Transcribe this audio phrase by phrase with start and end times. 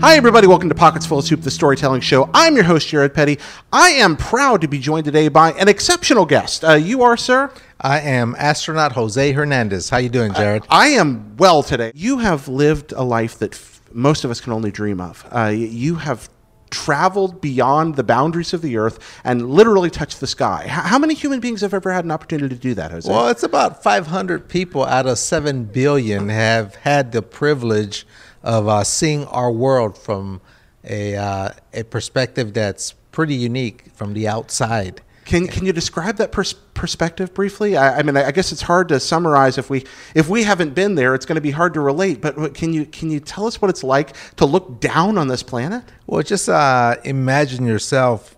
[0.00, 0.46] Hi, everybody.
[0.46, 2.30] Welcome to Pockets Full of Soup, the storytelling show.
[2.32, 3.38] I'm your host, Jared Petty.
[3.70, 6.64] I am proud to be joined today by an exceptional guest.
[6.64, 7.52] Uh, you are, sir?
[7.80, 9.90] I am astronaut Jose Hernandez.
[9.90, 10.64] How you doing, Jared?
[10.70, 11.92] I am well today.
[11.94, 15.26] You have lived a life that f- most of us can only dream of.
[15.30, 16.30] Uh, you have
[16.70, 20.62] traveled beyond the boundaries of the earth and literally touched the sky.
[20.64, 23.10] H- how many human beings have ever had an opportunity to do that, Jose?
[23.10, 28.06] well, it's about 500 people out of 7 billion have had the privilege
[28.42, 30.40] of uh, seeing our world from
[30.84, 35.02] a, uh, a perspective that's pretty unique from the outside.
[35.24, 37.76] Can, can you describe that pers- perspective briefly?
[37.76, 39.84] I, I mean, I, guess it's hard to summarize if we
[40.14, 41.14] if we haven't been there.
[41.14, 42.20] It's going to be hard to relate.
[42.20, 45.44] But can you can you tell us what it's like to look down on this
[45.44, 45.84] planet?
[46.08, 48.36] Well, just uh, imagine yourself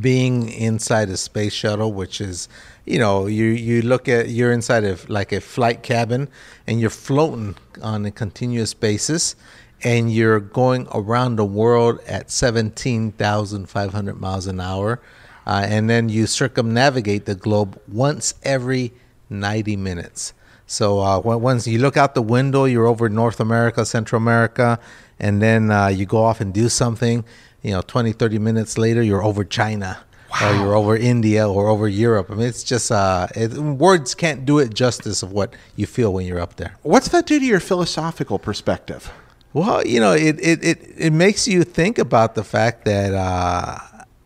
[0.00, 2.48] being inside a space shuttle, which is,
[2.88, 6.28] you know, you you look at you're inside of like a flight cabin,
[6.66, 9.36] and you're floating on a continuous basis,
[9.82, 15.02] and you're going around the world at seventeen thousand five hundred miles an hour,
[15.46, 18.92] uh, and then you circumnavigate the globe once every
[19.28, 20.32] ninety minutes.
[20.66, 24.78] So uh, once you look out the window, you're over North America, Central America,
[25.18, 27.24] and then uh, you go off and do something.
[27.62, 29.98] You know, 20, 30 minutes later, you're over China,
[30.42, 32.30] or you're over India, or over Europe.
[32.30, 36.12] I mean, it's just uh, it, words can't do it justice of what you feel
[36.12, 36.76] when you're up there.
[36.82, 39.10] What's that do to your philosophical perspective?
[39.52, 43.78] Well, you know, it it, it, it makes you think about the fact that uh,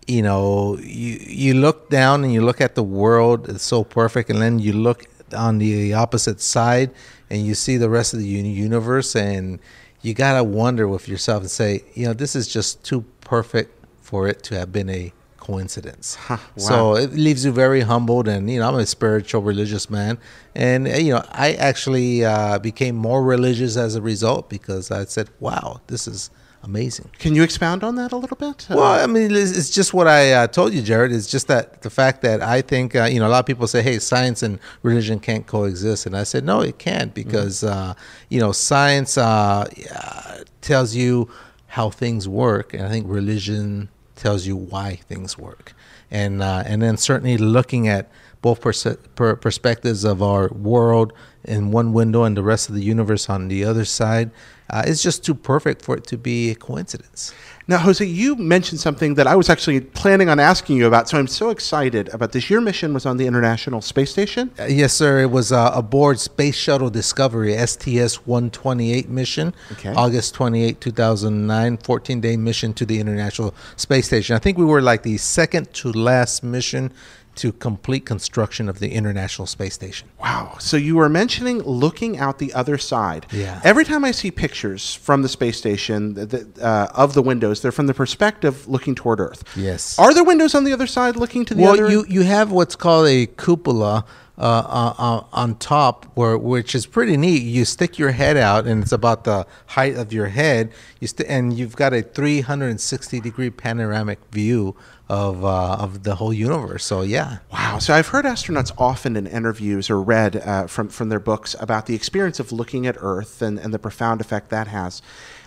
[0.06, 4.30] you know you you look down and you look at the world it's so perfect,
[4.30, 6.90] and then you look on the opposite side
[7.30, 9.60] and you see the rest of the universe, and
[10.02, 14.28] you gotta wonder with yourself and say, you know, this is just too perfect for
[14.28, 15.12] it to have been a
[15.48, 16.06] coincidence.
[16.30, 16.38] wow.
[16.56, 20.18] So it leaves you very humbled, and you know, I'm a spiritual, religious man,
[20.54, 25.26] and you know, I actually uh, became more religious as a result because I said,
[25.40, 26.30] "Wow, this is
[26.62, 28.58] amazing." Can you expound on that a little bit?
[28.70, 31.10] Uh, Well, I mean, it's, just what I uh, told you, Jared.
[31.18, 33.66] It's just that the fact that I think, uh, you know, a lot of people
[33.66, 36.06] say, hey, science and religion can't coexist.
[36.06, 37.94] And I said, no, it can't because, uh,
[38.32, 39.66] you know, science uh,
[40.00, 41.28] uh, tells you
[41.76, 42.74] how things work.
[42.74, 43.88] And I think religion
[44.22, 45.74] tells you why things work.
[46.10, 48.08] And, uh, and then certainly looking at
[48.40, 51.12] both perse- per- perspectives of our world
[51.44, 54.30] in one window and the rest of the universe on the other side,
[54.70, 57.32] uh, it's just too perfect for it to be a coincidence.
[57.68, 61.16] Now, Jose, you mentioned something that I was actually planning on asking you about, so
[61.16, 62.50] I'm so excited about this.
[62.50, 64.50] Your mission was on the International Space Station.
[64.58, 65.20] Uh, Yes, sir.
[65.20, 69.92] It was uh, aboard Space Shuttle Discovery STS 128 mission, Okay.
[69.94, 74.34] August 28, 2009, 14 day mission to the International Space Station.
[74.34, 76.92] I think we were like the second to last mission
[77.34, 80.08] to complete construction of the International Space Station.
[80.20, 80.56] Wow.
[80.58, 83.26] So you were mentioning looking out the other side.
[83.32, 83.60] Yeah.
[83.64, 87.62] Every time I see pictures from the space station th- th- uh, of the windows,
[87.62, 89.44] they're from the perspective looking toward Earth.
[89.56, 89.98] Yes.
[89.98, 91.90] Are there windows on the other side looking to the well, other?
[91.90, 94.04] you you have what's called a cupola
[94.38, 97.42] uh, uh, uh, on top, where which is pretty neat.
[97.42, 100.72] You stick your head out, and it's about the height of your head.
[101.00, 104.74] You st- and you've got a 360 degree panoramic view
[105.08, 106.84] of uh, of the whole universe.
[106.84, 107.78] So yeah, Wow.
[107.78, 111.86] So I've heard astronauts often in interviews or read uh, from, from their books about
[111.86, 115.00] the experience of looking at Earth and, and the profound effect that has.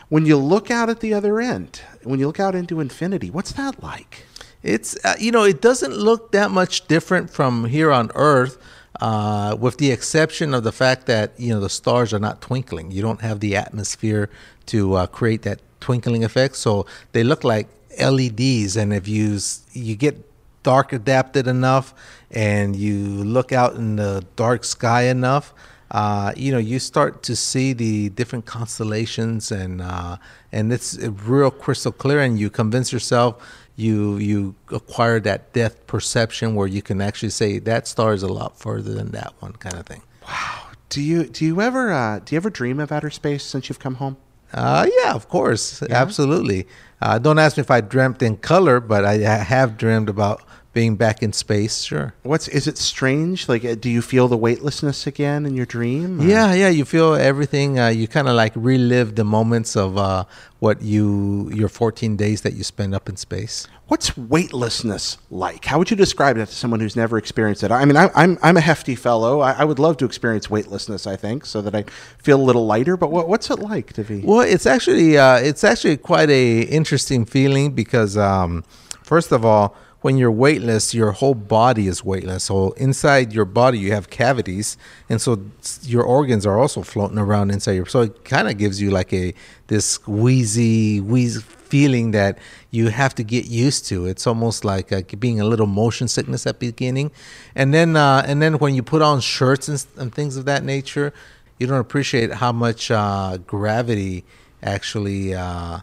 [0.09, 3.51] When you look out at the other end, when you look out into infinity, what's
[3.53, 4.25] that like?
[4.63, 8.57] It's uh, you know it doesn't look that much different from here on Earth,
[9.01, 12.91] uh, with the exception of the fact that you know the stars are not twinkling.
[12.91, 14.29] You don't have the atmosphere
[14.67, 17.67] to uh, create that twinkling effect, so they look like
[17.99, 18.75] LEDs.
[18.75, 19.39] And if you
[19.73, 20.23] you get
[20.63, 21.93] dark adapted enough,
[22.31, 25.53] and you look out in the dark sky enough,
[25.91, 30.17] uh, you know, you start to see the different constellations, and uh,
[30.51, 32.19] and it's real crystal clear.
[32.19, 33.41] And you convince yourself,
[33.75, 38.27] you you acquire that depth perception where you can actually say that star is a
[38.27, 40.01] lot further than that one, kind of thing.
[40.27, 40.61] Wow.
[40.89, 43.79] Do you do you ever uh, do you ever dream of outer space since you've
[43.79, 44.17] come home?
[44.55, 46.65] Uh, yeah, of course, absolutely.
[47.01, 50.41] Uh, don't ask me if I dreamt in color, but I I have dreamed about
[50.75, 51.81] being back in space.
[51.81, 52.13] Sure.
[52.21, 53.49] What's is it strange?
[53.49, 56.19] Like, uh, do you feel the weightlessness again in your dream?
[56.21, 56.69] or- Yeah, yeah.
[56.69, 57.79] You feel everything.
[57.79, 60.25] Uh, you kind of like relive the moments of uh,
[60.59, 63.67] what you your 14 days that you spend up in space.
[63.87, 65.63] What's weightlessness like?
[65.65, 67.71] How would you describe that to someone who's never experienced it?
[67.71, 69.39] I mean, I, I'm I'm a hefty fellow.
[69.39, 71.07] I, I would love to experience weightlessness.
[71.07, 71.83] I think so that I
[72.17, 72.97] feel a little lighter.
[72.97, 74.19] But what, what's it like to be?
[74.21, 78.63] Well, it's actually uh, it's actually quite a interesting feeling because um,
[79.03, 79.75] first of all,
[80.05, 82.43] when you're weightless, your whole body is weightless.
[82.43, 84.77] So inside your body, you have cavities,
[85.09, 85.41] and so
[85.81, 87.87] your organs are also floating around inside your.
[87.87, 89.33] So it kind of gives you like a
[89.65, 92.37] this wheezy, wheezy feeling that
[92.69, 94.05] you have to get used to.
[94.05, 97.09] It's almost like being a little motion sickness at beginning,
[97.55, 100.63] and then uh, and then when you put on shirts and, and, things of that
[100.63, 101.13] nature,
[101.57, 104.23] you don't appreciate how much uh, gravity
[104.61, 105.79] actually uh,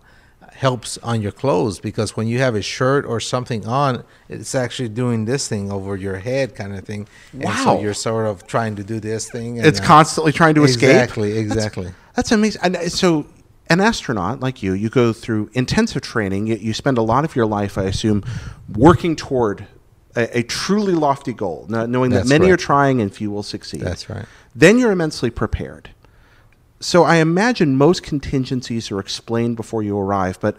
[0.52, 4.88] helps on your clothes because when you have a shirt or something on, it's actually
[4.88, 7.08] doing this thing over your head, kind of thing.
[7.32, 7.50] Wow!
[7.50, 9.58] And so you're sort of trying to do this thing.
[9.58, 11.02] And, it's uh, constantly trying to exactly, escape.
[11.02, 11.84] Exactly, exactly.
[11.84, 12.60] That's, that's amazing.
[12.62, 13.26] And uh, so
[13.68, 16.46] an astronaut like you, you go through intensive training.
[16.46, 18.22] You, you spend a lot of your life, I assume,
[18.68, 19.66] working toward
[20.14, 22.54] a, a truly lofty goal, knowing That's that many right.
[22.54, 23.80] are trying and few will succeed.
[23.80, 24.26] That's right.
[24.54, 25.90] Then you're immensely prepared.
[26.82, 30.56] So I imagine most contingencies are explained before you arrive, but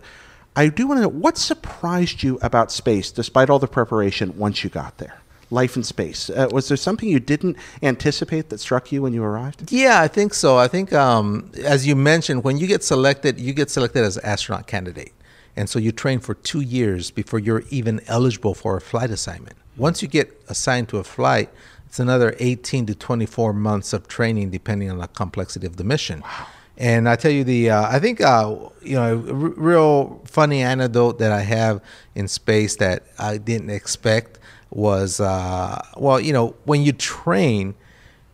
[0.56, 4.64] I do want to know what surprised you about space, despite all the preparation, once
[4.64, 5.20] you got there?
[5.50, 6.30] Life in space.
[6.30, 9.70] Uh, was there something you didn't anticipate that struck you when you arrived?
[9.70, 10.58] Yeah, I think so.
[10.58, 14.26] I think, um, as you mentioned, when you get selected, you get selected as an
[14.26, 15.12] astronaut candidate.
[15.58, 19.58] And so you train for two years before you're even eligible for a flight assignment.
[19.76, 21.50] Once you get assigned to a flight,
[21.94, 26.22] it's another 18 to 24 months of training, depending on the complexity of the mission.
[26.22, 26.48] Wow.
[26.76, 30.64] And I tell you the, uh, I think, uh, you know, a r- real funny
[30.64, 31.84] anecdote that I have
[32.16, 34.40] in space that I didn't expect
[34.72, 37.76] was, uh, well, you know, when you train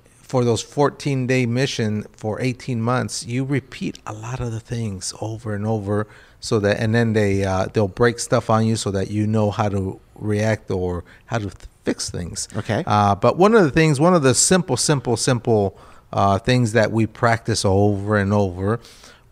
[0.05, 5.13] for those 14 day mission for 18 months, you repeat a lot of the things
[5.19, 6.07] over and over
[6.39, 9.51] so that, and then they, uh, they'll break stuff on you so that you know
[9.51, 12.47] how to react or how to th- fix things.
[12.55, 12.83] Okay.
[12.85, 15.77] Uh, but one of the things, one of the simple, simple, simple,
[16.11, 18.79] uh, things that we practice over and over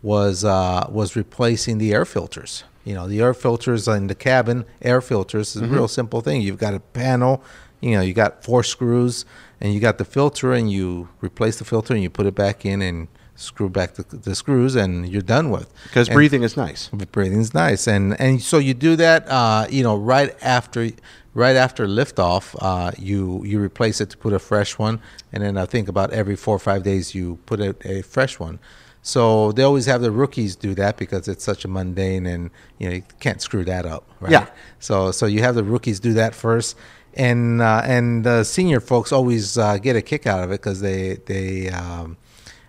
[0.02, 2.64] was uh, was replacing the air filters.
[2.84, 6.40] You know, the air filters in the cabin, air filters is a real simple thing.
[6.40, 7.42] You've got a panel,
[7.80, 9.26] you know, you got four screws,
[9.60, 12.64] and you got the filter, and you replace the filter, and you put it back
[12.64, 13.08] in, and
[13.40, 15.72] screw back the, the screws, and you're done with.
[15.84, 16.88] Because breathing is nice.
[17.12, 20.90] breathing is nice and and so you do that uh, you know right after
[21.34, 25.00] right after liftoff uh, you you replace it to put a fresh one
[25.32, 28.38] and then I think about every four or five days you put a, a fresh
[28.40, 28.58] one
[29.02, 32.88] so they always have the rookies do that because it's such a mundane and you
[32.88, 34.46] know you can't screw that up right Yeah.
[34.80, 36.76] so so you have the rookies do that first
[37.14, 40.80] and uh, and the senior folks always uh, get a kick out of it because
[40.80, 42.16] they they um,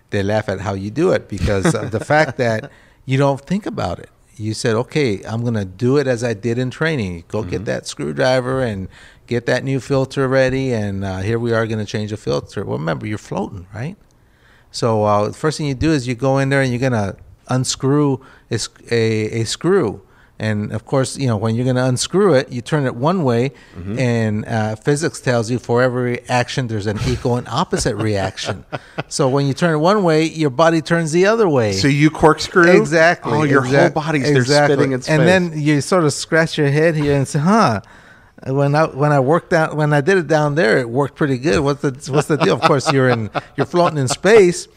[0.09, 2.71] they laugh at how you do it because of the fact that
[3.05, 4.09] you don't think about it.
[4.35, 7.25] You said, okay, I'm going to do it as I did in training.
[7.27, 8.87] Go get that screwdriver and
[9.27, 10.71] get that new filter ready.
[10.71, 12.63] And uh, here we are going to change the filter.
[12.63, 13.97] Well, remember, you're floating, right?
[14.71, 16.93] So uh, the first thing you do is you go in there and you're going
[16.93, 17.17] to
[17.47, 20.01] unscrew a screw.
[20.39, 23.23] And of course, you know, when you're going to unscrew it, you turn it one
[23.23, 28.63] way, and uh, physics tells you for every action, there's an equal and opposite reaction.
[29.09, 31.73] So when you turn it one way, your body turns the other way.
[31.73, 32.71] So you corkscrew?
[32.71, 33.33] Exactly.
[33.33, 34.75] Oh, your whole body's exactly.
[34.75, 35.19] spinning in space.
[35.19, 37.81] And then you sort of scratch your head here and say, "Huh."
[38.47, 41.37] When I when I worked out when I did it down there, it worked pretty
[41.37, 41.59] good.
[41.59, 42.53] What's the what's the deal?
[42.53, 44.69] Of course, you're in you're floating in space,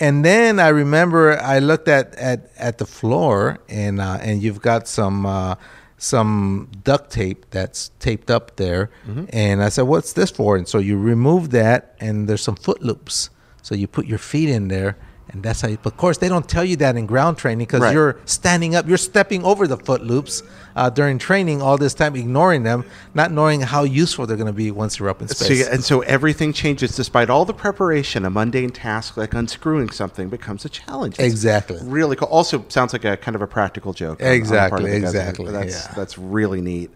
[0.00, 4.60] and then I remember I looked at at, at the floor and uh, and you've
[4.60, 5.54] got some uh,
[5.98, 9.24] some duct tape that's taped up there, Mm-hmm.
[9.30, 12.82] and I said, "What's this for?" And so you remove that, and there's some foot
[12.82, 13.30] loops.
[13.62, 14.96] So you put your feet in there,
[15.34, 15.76] and that's how you.
[15.82, 17.92] But of course, they don't tell you that in ground training because Right.
[17.92, 20.42] you're standing up, you're stepping over the foot loops
[20.76, 24.52] uh, during training all this time, ignoring them, not knowing how useful they're going to
[24.52, 25.66] be once you're up in So, space.
[25.68, 28.24] and so everything changes despite all the preparation.
[28.24, 31.16] A mundane task like unscrewing something becomes a challenge.
[31.18, 31.78] Exactly.
[31.82, 32.28] Really cool.
[32.28, 34.20] Also, sounds like a kind of a practical joke.
[34.22, 35.02] on- on the part of Exactly, guys.
[35.14, 35.92] exactly, That's yeah.
[35.96, 36.90] that's really neat.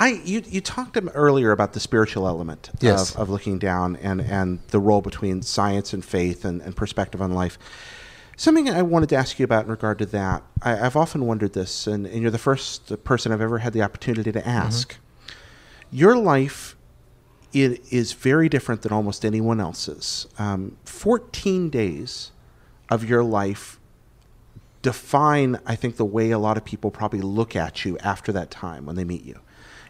[0.00, 3.14] I you you talked earlier about the spiritual element Yes.
[3.14, 7.20] of, of looking down and and the role between science and faith and, and perspective
[7.22, 7.58] on life.
[8.36, 10.42] Something I wanted to ask you about in regard to that.
[10.62, 13.82] I, I've often wondered this, and, and you're the first person I've ever had the
[13.82, 14.96] opportunity to ask.
[15.92, 16.74] Your life
[17.52, 20.26] it is very different than almost anyone else's.
[20.38, 22.30] Um, 14 days
[22.88, 23.78] of your life
[24.82, 28.50] define, I think, the way a lot of people probably look at you after that
[28.50, 29.40] time when they meet you.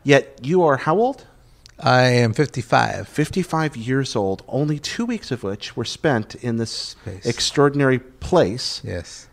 [0.02, 1.26] Yet you are how old?
[1.78, 3.08] I am 55.
[3.08, 7.24] 55 years old, only two weeks of which were spent in this Space.
[7.26, 8.82] extraordinary place.
[8.84, 9.28] Yes.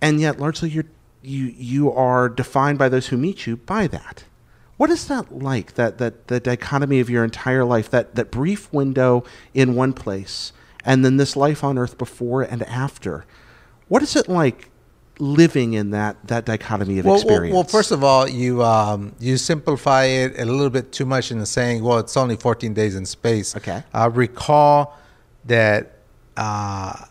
[0.00, 0.86] and yet largely you're,
[1.22, 4.24] you you are defined by those who meet you by that.
[4.78, 5.74] What is that like?
[5.74, 9.22] That that the dichotomy of your entire life, that that brief window
[9.54, 10.52] in one place,
[10.84, 13.24] and then this life on earth before and after.
[13.88, 14.70] What is it like
[15.22, 17.54] living in that that dichotomy of well, well, experience?
[17.54, 21.44] well, first of all, you um, you simplify it a little bit too much in
[21.46, 21.84] saying.
[21.84, 23.56] Well, it's only 14 days in space.
[23.56, 23.84] Okay.
[23.94, 24.98] I recall
[25.44, 25.98] that
[26.36, 27.04] uh,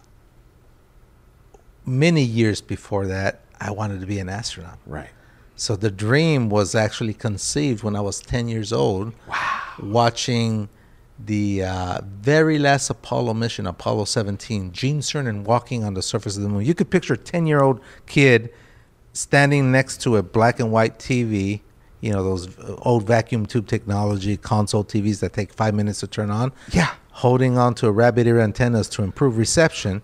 [1.85, 4.77] many years before that, I wanted to be an astronaut.
[4.85, 5.09] right.
[5.55, 9.13] So the dream was actually conceived when I was 10 years old.
[9.27, 9.61] Wow.
[9.79, 10.69] Watching
[11.25, 16.43] the uh, very last Apollo mission, Apollo 17, Gene Cernan walking on the surface of
[16.43, 16.65] the moon.
[16.65, 18.51] You could picture a 10 year old kid
[19.13, 21.61] standing next to a black and white TV,
[21.99, 22.47] you know, those
[22.79, 26.51] old vacuum tube technology console TVs that take five minutes to turn on.
[26.71, 26.93] Yeah.
[27.11, 30.01] Holding on to a rabbit ear antennas to improve reception.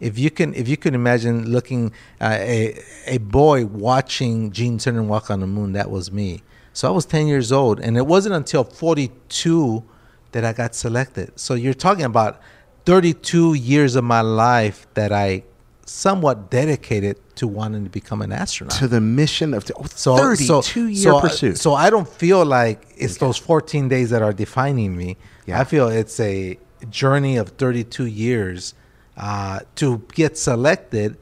[0.00, 5.06] If you can, if you can imagine looking uh, a a boy watching Gene Cernan
[5.06, 6.42] walk on the moon, that was me.
[6.72, 9.84] So I was 10 years old, and it wasn't until 42
[10.34, 11.32] that I got selected.
[11.38, 12.40] So you're talking about
[12.86, 15.44] 32 years of my life that I
[15.86, 18.76] somewhat dedicated to wanting to become an astronaut.
[18.78, 21.58] To the mission of oh, So 32 so, year so, pursuit.
[21.58, 25.16] So I don't feel like it's those 14 days that are defining me.
[25.46, 25.60] Yeah.
[25.60, 26.58] I feel it's a
[26.90, 28.74] journey of 32 years
[29.16, 31.16] uh, to get selected,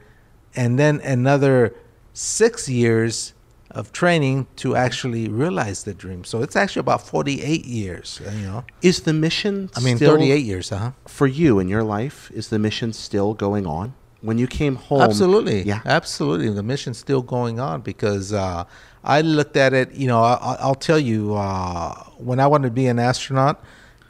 [0.55, 1.75] and then another
[2.13, 3.33] six years
[3.73, 6.23] of training to actually realize the dream.
[6.23, 8.21] So it's actually about 48 years.
[8.25, 10.91] uh, You know, is the mission I mean, 38 years, huh?
[11.07, 12.29] for you in your life?
[12.33, 13.93] Is the mission still going on?
[14.21, 15.63] When you came home, Absolutely.
[15.63, 15.81] Yeah.
[15.85, 16.49] Absolutely.
[16.49, 18.63] The mission's still going on because uh,
[19.03, 22.73] I looked at it, you know, I, I'll tell you, uh, when I wanted to
[22.73, 23.61] be an astronaut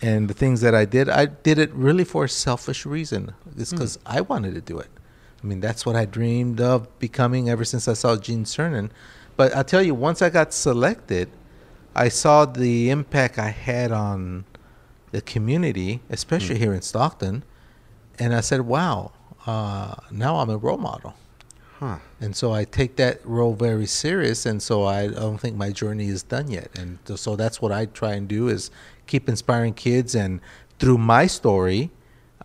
[0.03, 3.33] and the things that I did, I did it really for a selfish reason.
[3.57, 4.89] It's because I wanted to do it.
[5.43, 8.91] I mean, that's what I dreamed of becoming ever since I saw Gene Cernan.
[9.35, 11.29] But I tell you, once I got selected,
[11.95, 14.45] I saw the impact I had on
[15.11, 17.43] the community, especially here in Stockton.
[18.19, 19.11] And I said, wow,
[19.45, 21.15] uh, now I'm a role model.
[21.79, 21.97] Huh.
[22.21, 26.07] And so I take that role very serious, and so I don't think my journey
[26.07, 26.69] is done yet.
[26.77, 28.71] And so that's what I try and do is
[29.05, 30.39] keep inspiring kids, and
[30.79, 31.91] through my story,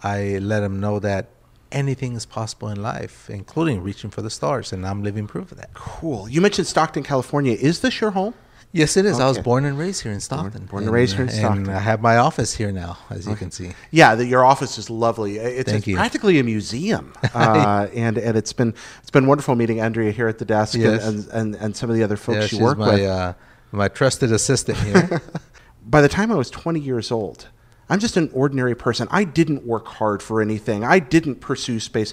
[0.02, 1.28] I let them know that
[1.72, 5.58] anything is possible in life, including reaching for the stars, and I'm living proof of
[5.58, 5.72] that.
[5.75, 6.28] Cool.
[6.28, 7.52] You mentioned Stockton, California.
[7.54, 8.34] Is this your home?
[8.70, 9.18] Yes, it is.
[9.18, 10.66] I was born and raised here in Stockton.
[10.66, 11.68] born and raised here in And Stockton.
[11.70, 13.70] I have my office here now, as you can see.
[13.90, 15.38] Yeah, the, your office is lovely.
[15.38, 15.96] It's, Thank it's you.
[15.96, 20.37] practically a museum, uh, and and it's been it's been wonderful meeting Andrea here at
[20.38, 21.02] the desk Yes.
[21.06, 23.02] and, and, and and some of the other folks Yeah, you work my with.
[23.06, 23.32] uh,
[23.72, 25.22] my trusted assistant here.
[25.87, 27.48] By the time I was 20 years old,
[27.88, 29.09] I'm just an ordinary person.
[29.11, 30.85] I didn't work hard for anything.
[30.85, 32.12] I didn't pursue space,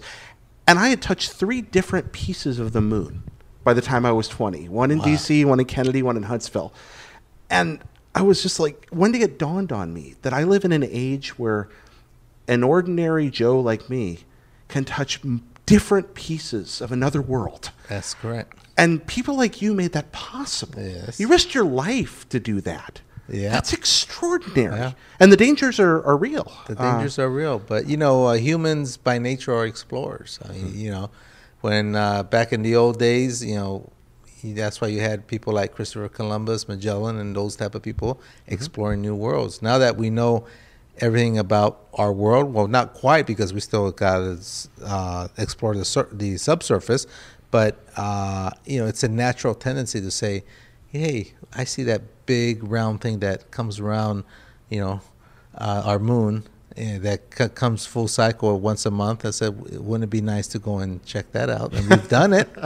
[0.68, 3.24] and I had touched three different pieces of the moon
[3.64, 4.70] by the time I was 20.
[4.70, 6.74] One in D.C., one in Kennedy, one in Huntsville,
[7.50, 7.82] and
[8.14, 10.84] I was just like, when did it dawned on me that I live in an
[10.84, 11.68] age where
[12.48, 14.20] an ordinary Joe like me
[14.68, 17.72] can touch m- different pieces of another world.
[17.90, 18.58] That's correct.
[18.78, 20.82] And people like you made that possible.
[20.82, 21.20] Yes.
[21.20, 23.02] You risked your life to do that.
[23.28, 23.52] Yeah.
[23.52, 24.78] That's extraordinary.
[24.78, 24.92] Yeah.
[25.20, 26.52] And the dangers are, are real.
[26.68, 30.40] The Uh, dangers are real, but you know, uh, humans by nature are explorers.
[30.48, 31.10] I mean, you know,
[31.62, 33.92] when uh, back in the old days, you know,
[34.44, 39.02] that's why you had people like Christopher Columbus, Magellan, and those type of people exploring
[39.02, 39.62] new worlds.
[39.64, 40.46] Now that we know
[41.00, 44.38] everything about our world, well, not quite because we still got to
[44.86, 47.08] uh, explore the sur- the subsurface,
[47.50, 50.44] but uh, you know, it's a natural tendency to say,
[50.98, 54.24] "Hey, I see that big round thing that comes around,
[54.70, 55.02] you know,
[55.58, 56.44] uh, our moon."
[56.78, 59.24] eh, that c- comes full cycle once a month.
[59.26, 61.74] I said, wouldn't it be nice to go and check that out?
[61.74, 62.50] And we've done it.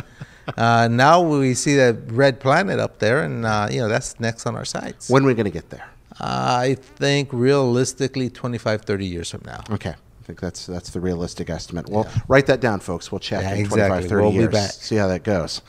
[0.57, 4.48] Uh, now we see that red planet up there, and uh, you know that's next
[4.48, 5.07] on our sights.
[5.07, 5.88] when are we going to get there?
[6.19, 9.62] I think realistically, 25, 30 years from now.
[9.69, 9.91] Okay.
[9.91, 11.88] I think that's that's the realistic estimate.
[11.88, 12.21] Well, Yeah.
[12.27, 13.12] write that down, folks.
[13.12, 14.09] We'll check Yeah, in 25, exactly.
[14.09, 14.51] 30 We'll be years.
[14.51, 14.71] back.
[14.71, 15.62] See how that goes.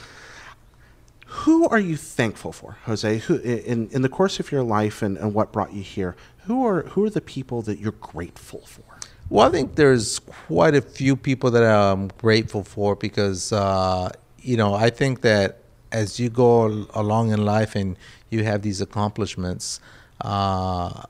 [1.30, 3.18] Who are you thankful for, Jose?
[3.18, 6.16] Who in, in the course of your life and, and what brought you here?
[6.46, 8.82] Who are who are the people that you're grateful for?
[9.28, 14.10] Well, I think there's quite a few people that I'm grateful for because, uh,
[14.42, 15.58] you know, I think that
[15.92, 17.96] as you go along in life and
[18.30, 19.78] you have these accomplishments,
[20.22, 21.04] uh,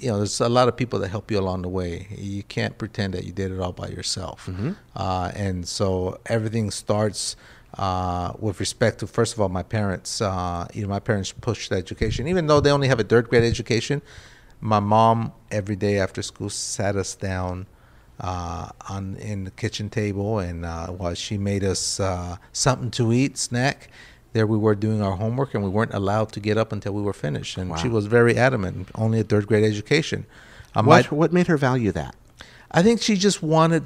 [0.00, 2.08] you know, there's a lot of people that help you along the way.
[2.10, 4.50] You can't pretend that you did it all by yourself.
[4.96, 7.36] Uh, and so everything starts
[7.78, 10.20] uh, with respect to, first of all, my parents.
[10.20, 13.44] Uh, you know, my parents pushed education, even though they only have a third grade
[13.44, 14.02] education
[14.64, 17.66] my mom every day after school sat us down
[18.18, 23.12] uh, on in the kitchen table and uh, while she made us uh, something to
[23.12, 23.90] eat snack
[24.32, 27.02] there we were doing our homework and we weren't allowed to get up until we
[27.02, 30.24] were finished and she was very adamant only a third grade education
[30.74, 32.14] um, I, What what made her value that?
[32.70, 33.84] I think she just wanted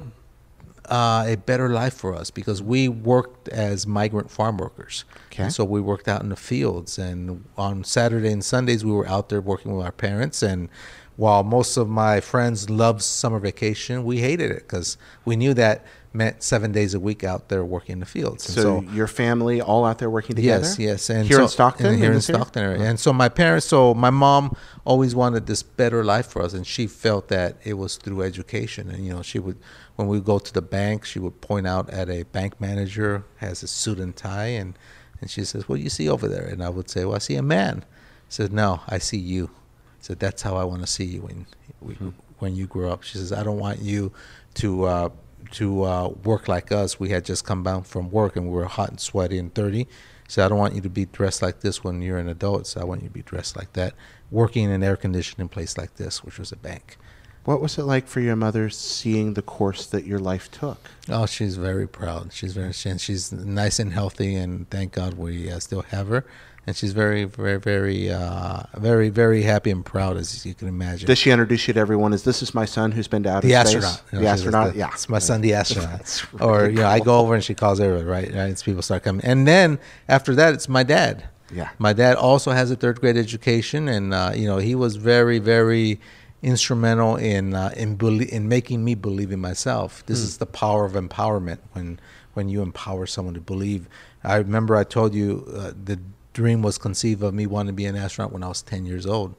[0.89, 5.05] uh, a better life for us because we worked as migrant farm workers.
[5.31, 5.43] Okay.
[5.43, 9.07] And so we worked out in the fields, and on Saturday and Sundays we were
[9.07, 10.41] out there working with our parents.
[10.41, 10.69] And
[11.15, 15.85] while most of my friends loved summer vacation, we hated it because we knew that
[16.11, 18.47] meant seven days a week out there working in the fields.
[18.47, 20.65] And So, your family all out there working together?
[20.65, 22.21] Yes, yes, and here so, in Stockton, and here in area?
[22.21, 22.81] Stockton area.
[22.81, 26.65] And so my parents, so my mom always wanted this better life for us, and
[26.65, 28.89] she felt that it was through education.
[28.89, 29.57] And you know, she would,
[29.97, 33.61] when we go to the bank, she would point out at a bank manager has
[33.61, 34.77] a suit and tie, and
[35.21, 37.19] and she says, "What do you see over there?" And I would say, "Well, I
[37.19, 37.83] see a man."
[38.29, 39.51] She said, "No, I see you."
[39.99, 41.45] Said, "That's how I want to see you when
[41.81, 42.09] we, Hmm.
[42.39, 44.11] when you grow up." She says, "I don't want you
[44.55, 45.09] to." Uh,
[45.51, 48.65] to uh, work like us, we had just come back from work and we were
[48.65, 49.87] hot and sweaty and dirty.
[50.27, 52.67] So I don't want you to be dressed like this when you're an adult.
[52.67, 53.93] So I want you to be dressed like that,
[54.29, 56.97] working in an air conditioning place like this, which was a bank.
[57.45, 60.89] What was it like for your mother seeing the course that your life took?
[61.07, 62.31] Oh, she's very proud.
[62.31, 66.25] She's very she's nice and healthy, and thank God we uh, still have her.
[66.69, 71.07] And she's very, very, very, uh, very, very happy and proud, as you can imagine.
[71.07, 73.47] Does she introduce you to everyone Is this is my son who's been to outer
[73.47, 73.73] the space?
[73.77, 74.01] astronaut.
[74.11, 74.89] You know, the astronaut, the- yeah.
[74.93, 75.89] It's my son, the astronaut.
[75.97, 78.25] That's or you know, I go over and she calls everybody, right?
[78.25, 78.49] right?
[78.49, 81.27] And people start coming, and then after that, it's my dad.
[81.51, 81.69] Yeah.
[81.79, 85.39] My dad also has a third grade education, and uh, you know, he was very,
[85.39, 85.99] very
[86.43, 90.05] instrumental in uh, in belie- in making me believe in myself.
[90.05, 91.99] This is the power of empowerment when
[92.35, 93.89] when you empower someone to believe.
[94.23, 95.99] I remember I told you uh, the
[96.39, 99.05] dream was conceived of me wanting to be an astronaut when I was 10 years
[99.05, 99.35] old.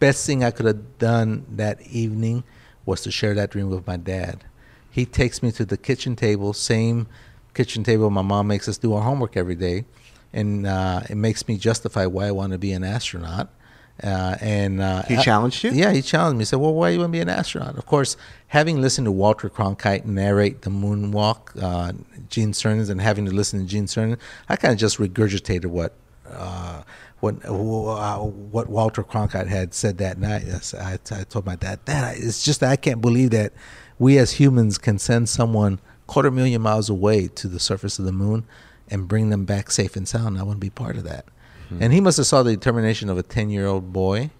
[0.00, 2.42] Best thing I could have done that evening
[2.84, 4.44] was to share that dream with my dad.
[4.90, 7.06] He takes me to the kitchen table, same
[7.54, 9.84] kitchen table my mom makes us do our homework every day,
[10.32, 13.48] and uh, it makes me justify why I want to be an astronaut.
[14.02, 15.70] Uh, and uh, He challenged you?
[15.70, 16.42] Yeah, he challenged me.
[16.42, 18.16] He said, "Well, why you want to be an astronaut?" Of course,
[18.48, 21.92] having listened to Walter Cronkite narrate the moonwalk, uh,
[22.28, 25.94] Gene Cernan, and having to listen to Gene Cernan, I kind of just regurgitated what
[26.32, 26.82] uh,
[27.20, 30.44] what uh, what Walter Cronkite had said that night.
[30.74, 33.52] I, I told my dad, "Dad, it's just that I can't believe that
[33.98, 38.12] we as humans can send someone quarter million miles away to the surface of the
[38.12, 38.46] moon
[38.88, 40.38] and bring them back safe and sound.
[40.38, 41.26] I want to be part of that."
[41.78, 44.30] And he must have saw the determination of a ten year old boy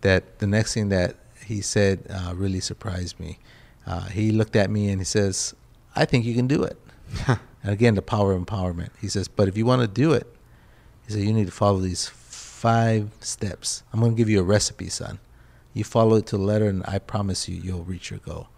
[0.00, 3.38] that the next thing that he said uh, really surprised me.
[3.86, 5.54] Uh, he looked at me and he says,
[5.94, 6.76] "I think you can do it."
[7.28, 8.90] and again, the power of empowerment.
[9.00, 10.26] He says, "But if you want to do it,
[11.06, 13.82] he said you need to follow these five steps.
[13.92, 15.18] I'm going to give you a recipe, son.
[15.72, 18.48] You follow it to the letter, and I promise you, you'll reach your goal."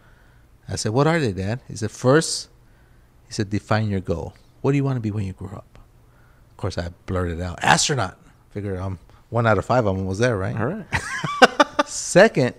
[0.68, 2.48] I said, "What are they, Dad?" He said, first,
[3.26, 4.34] he said, define your goal.
[4.60, 5.78] What do you want to be when you grow up?"
[6.50, 8.18] Of course, I blurted out, "Astronaut."
[8.50, 8.98] Figure um,
[9.30, 10.58] one out of five of them was there, right?
[10.58, 10.86] All right.
[11.86, 12.54] Second,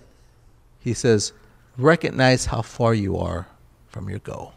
[0.79, 1.33] he says,
[1.77, 3.47] recognize how far you are
[3.87, 4.53] from your goal.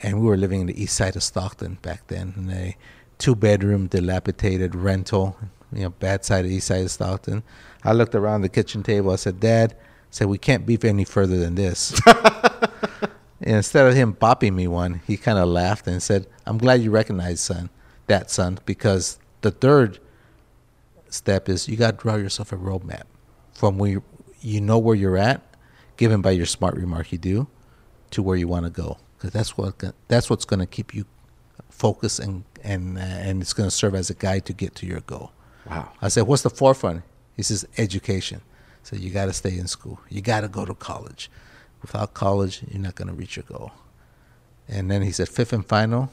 [0.00, 2.76] And we were living in the east side of Stockton back then in a
[3.22, 5.36] two bedroom, dilapidated rental,
[5.72, 7.44] you know, bad side of east side of Stockton.
[7.84, 9.12] I looked around the kitchen table.
[9.12, 11.98] I said, Dad, I said, we can't beef any further than this.
[12.06, 16.82] and instead of him bopping me one, he kind of laughed and said, I'm glad
[16.82, 17.70] you recognize, son,
[18.08, 20.00] that, son, because the third
[21.08, 23.04] step is you got to draw yourself a roadmap
[23.52, 24.02] from where you,
[24.40, 25.42] you know where you're at,
[25.96, 27.46] given by your smart remark you do,
[28.10, 28.98] to where you want to go.
[29.16, 31.06] Because that's what that's what's going to keep you
[31.70, 34.86] focused and and uh, and it's going to serve as a guide to get to
[34.86, 35.32] your goal.
[35.68, 35.92] Wow.
[36.00, 37.02] I said, "What's the forefront?"
[37.36, 38.42] He says, "Education."
[38.82, 40.00] So you got to stay in school.
[40.08, 41.30] You got to go to college.
[41.80, 43.72] Without college, you're not going to reach your goal.
[44.68, 46.10] And then he said, fifth and final,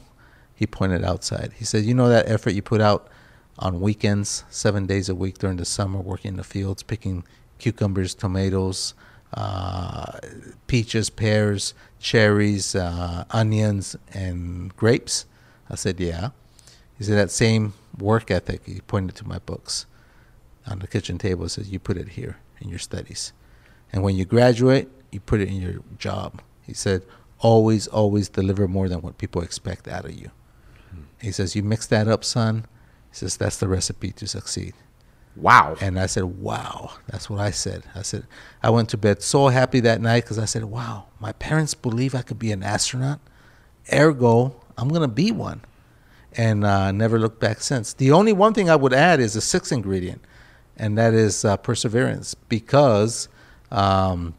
[0.54, 1.52] he pointed outside.
[1.56, 3.08] He said, You know that effort you put out
[3.58, 7.24] on weekends, seven days a week during the summer, working in the fields, picking
[7.58, 8.94] cucumbers, tomatoes,
[9.34, 10.18] uh,
[10.66, 15.26] peaches, pears, cherries, uh, onions, and grapes?
[15.70, 16.30] I said, Yeah.
[16.98, 19.86] He said, That same work ethic, he pointed to my books
[20.66, 23.32] on the kitchen table, says, You put it here in your studies.
[23.92, 26.42] And when you graduate, you put it in your job.
[26.62, 27.02] He said,
[27.40, 30.30] always, always deliver more than what people expect out of you.
[30.90, 31.02] Hmm.
[31.20, 32.66] He says, you mix that up, son.
[33.10, 34.74] He says, that's the recipe to succeed.
[35.36, 35.76] Wow.
[35.80, 36.92] And I said, wow.
[37.08, 37.84] That's what I said.
[37.94, 38.26] I said,
[38.62, 42.14] I went to bed so happy that night because I said, wow, my parents believe
[42.14, 43.20] I could be an astronaut.
[43.92, 45.62] Ergo, I'm going to be one.
[46.36, 47.92] And uh, never looked back since.
[47.92, 50.24] The only one thing I would add is a sixth ingredient,
[50.76, 53.28] and that is uh, perseverance because
[53.72, 54.34] um,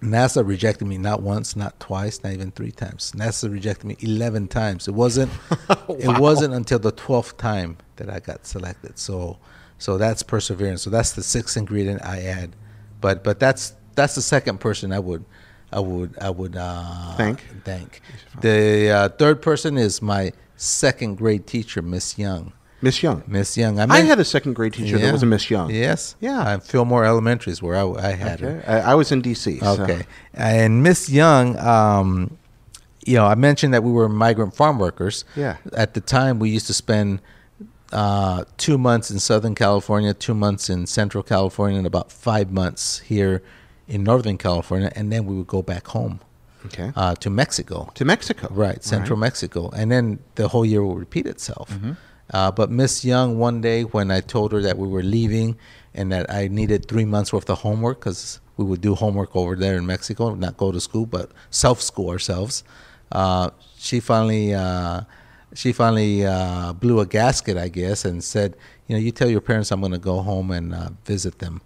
[0.00, 3.12] NASA rejected me not once, not twice, not even three times.
[3.12, 4.88] NASA rejected me 11 times.
[4.88, 5.30] It wasn't
[5.88, 8.98] it wasn't until the 12th time that I got selected.
[8.98, 9.38] So
[9.78, 10.82] so that's perseverance.
[10.82, 12.56] So that's the sixth ingredient I add.
[13.00, 15.24] But but that's that's the second person I would
[15.72, 17.44] I would I would uh, Thank.
[17.64, 18.00] Thank.
[18.40, 22.52] The uh, third person is my second grade teacher, Miss Young.
[22.82, 23.22] Miss Young.
[23.26, 23.78] Miss Young.
[23.78, 25.70] I mean- had a second grade teacher that was a Miss Young.
[25.70, 26.16] Yes.
[26.20, 26.40] Yeah.
[26.40, 28.62] Uh, Fillmore Elementary is where I, I had her.
[28.66, 29.60] I, I was in D.C.
[29.60, 30.02] so- Okay.
[30.34, 32.36] And Miss Young, um,
[33.06, 35.24] you know, I mentioned that we were migrant farm workers.
[35.36, 35.58] Yeah.
[35.72, 37.20] At the time, we used to spend
[37.92, 42.98] uh, two months in Southern California, two months in Central California, and about five months
[43.00, 43.42] here
[43.94, 46.14] in Northern California, and then we would go back home
[46.66, 46.88] Okay.
[46.96, 47.78] uh, to Mexico.
[47.94, 48.46] to Mexico.
[48.50, 50.04] Right, Central Mexico, and then
[50.36, 51.68] the whole year will repeat itself.
[51.70, 51.92] Mm-hmm.
[52.36, 55.50] Uh, but Miss Young, one day when I told her that we were leaving
[55.98, 59.54] and that I needed three months worth of homework because we would do homework over
[59.56, 62.64] there in Mexico, not go to school, but self school ourselves.
[63.10, 65.02] Uh, she finally, uh,
[65.54, 69.42] she finally uh, blew a gasket, I guess, and said, "You know, you tell your
[69.42, 71.60] parents I'm going to go home and uh, visit them."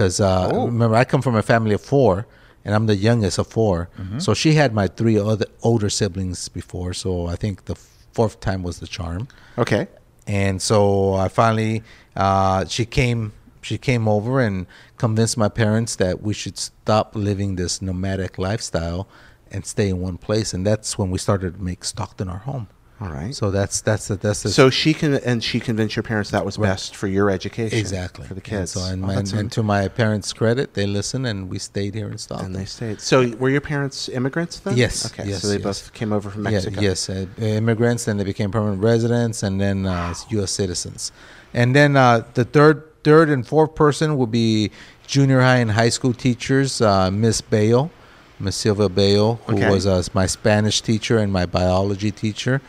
[0.00, 0.64] Because uh, Oh.
[0.64, 2.26] remember, I come from a family of four,
[2.64, 6.94] and I'm the youngest of 4 So she had my three other older siblings before.
[6.94, 7.74] So I think the
[8.14, 9.28] fourth time was the charm.
[9.58, 9.88] Okay.
[10.26, 11.82] And so I finally,
[12.16, 17.56] uh, she came, she came over and convinced my parents that we should stop living
[17.56, 19.06] this nomadic lifestyle
[19.50, 20.54] and stay in one place.
[20.54, 22.68] And that's when we started to make Stockton our home.
[23.00, 23.34] All right.
[23.34, 26.44] So that's that's the, that's the So she can and she convinced your parents that
[26.44, 27.78] was best for your education.
[27.78, 28.72] exactly for the And kids.
[28.72, 32.10] so and, Oh, my, and, to my parents' credit, they listened and we stayed here
[32.10, 32.46] in Stockton.
[32.48, 33.00] and they stayed.
[33.00, 34.76] So were your parents immigrants then?
[34.76, 35.26] Yes, Okay.
[35.30, 35.62] yes, so they yes.
[35.62, 39.86] both came over from Yeah, yes, uh, immigrants, and they became permanent residents, and then
[39.86, 40.50] uh, U.S.
[40.50, 41.10] citizens.
[41.54, 44.70] And then uh, the third, third and fourth person would be
[45.06, 46.82] junior high and high school teachers.
[46.82, 47.90] Uh, Miss Bayo,
[48.38, 49.70] Miss Silva Bayo, who Okay.
[49.70, 52.60] was uh, my Spanish teacher and my biology teacher.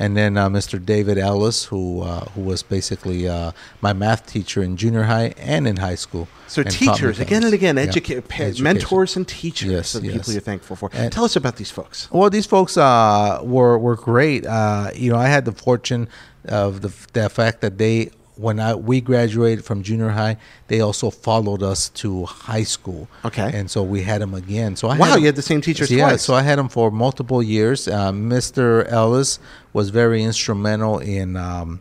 [0.00, 0.84] And then uh, Mr.
[0.92, 5.68] David Ellis, who uh, who was basically uh, my math teacher in junior high and
[5.68, 6.26] in high school.
[6.48, 8.64] So and taught me teachers again and again, Yeah, pa- education.
[8.64, 10.16] mentors and teachers Yes, are the yes.
[10.16, 10.88] people you're thankful for.
[10.94, 12.08] And- Tell us about these folks.
[12.10, 14.46] Well, these folks uh, were were great.
[14.46, 16.08] Uh, you know, I had the fortune
[16.46, 18.10] of the the fact that they
[18.40, 20.36] when I we graduated from junior high,
[20.68, 23.08] they also followed us to high school.
[23.24, 23.50] Okay.
[23.52, 24.76] and so we had them again.
[24.76, 26.22] So I Wow, you had the same teachers yeah, twice.
[26.22, 27.86] so I had them for multiple years.
[27.88, 28.86] Uh, Mr.
[28.90, 29.38] Ellis
[29.72, 31.80] was very instrumental in um,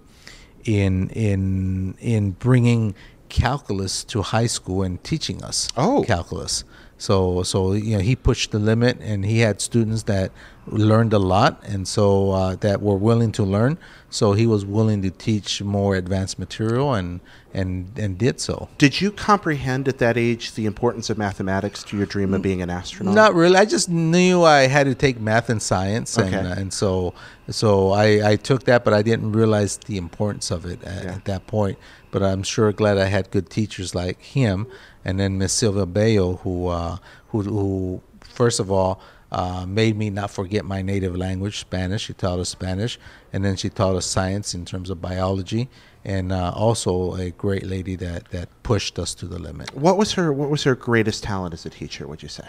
[0.65, 2.93] in in in bringing
[3.29, 6.03] calculus to high school and teaching us Oh.
[6.03, 6.63] calculus.
[6.99, 10.31] So so you know he pushed the limit and he had students that
[10.67, 13.79] learned a lot and so uh, that were willing to learn.
[14.09, 17.21] So he was willing to teach more advanced material and
[17.53, 18.69] and and did so.
[18.77, 22.61] Did you comprehend at that age the importance of mathematics to your dream of being
[22.61, 23.15] an astronaut?
[23.15, 23.55] Not really.
[23.57, 26.61] I just knew I had to take math and science, and Okay.
[26.61, 27.13] and so
[27.49, 31.13] so I, I took that, but I didn't realize the importance of it at, Yeah.
[31.15, 31.77] at that point.
[32.11, 34.67] But I'm sure glad I had good teachers like him,
[35.03, 36.97] and then Miss Silvia Bayo, who uh,
[37.29, 38.99] who who first of all.
[39.31, 42.05] Uh, made me not forget my native language, Spanish.
[42.05, 42.97] She taught us Spanish,
[43.31, 45.69] and then she taught us science in terms of biology,
[46.05, 49.73] and uh, also a great lady that, that pushed us to the limit.
[49.75, 52.07] What was her What was her greatest talent as a teacher?
[52.07, 52.47] Would you say?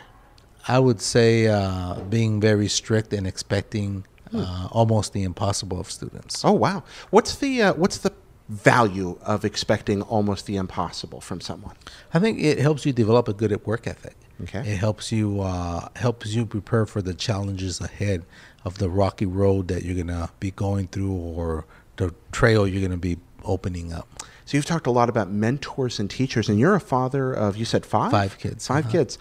[0.68, 6.44] I would say uh, being very strict and expecting uh, almost the impossible of students.
[6.44, 6.84] Oh wow!
[7.10, 8.12] What's the uh, What's the
[8.48, 11.76] value of expecting almost the impossible from someone?
[12.12, 14.16] I think it helps you develop a good work ethic.
[14.42, 14.60] Okay.
[14.60, 18.24] It helps you uh, helps you prepare for the challenges ahead
[18.64, 21.64] of the rocky road that you're gonna be going through or
[21.96, 24.09] the trail you're gonna be opening up.
[24.44, 27.64] So you've talked a lot about mentors and teachers, and you're a father of you
[27.64, 28.92] said five Five kids, 5 uh-huh.
[28.92, 29.18] kids.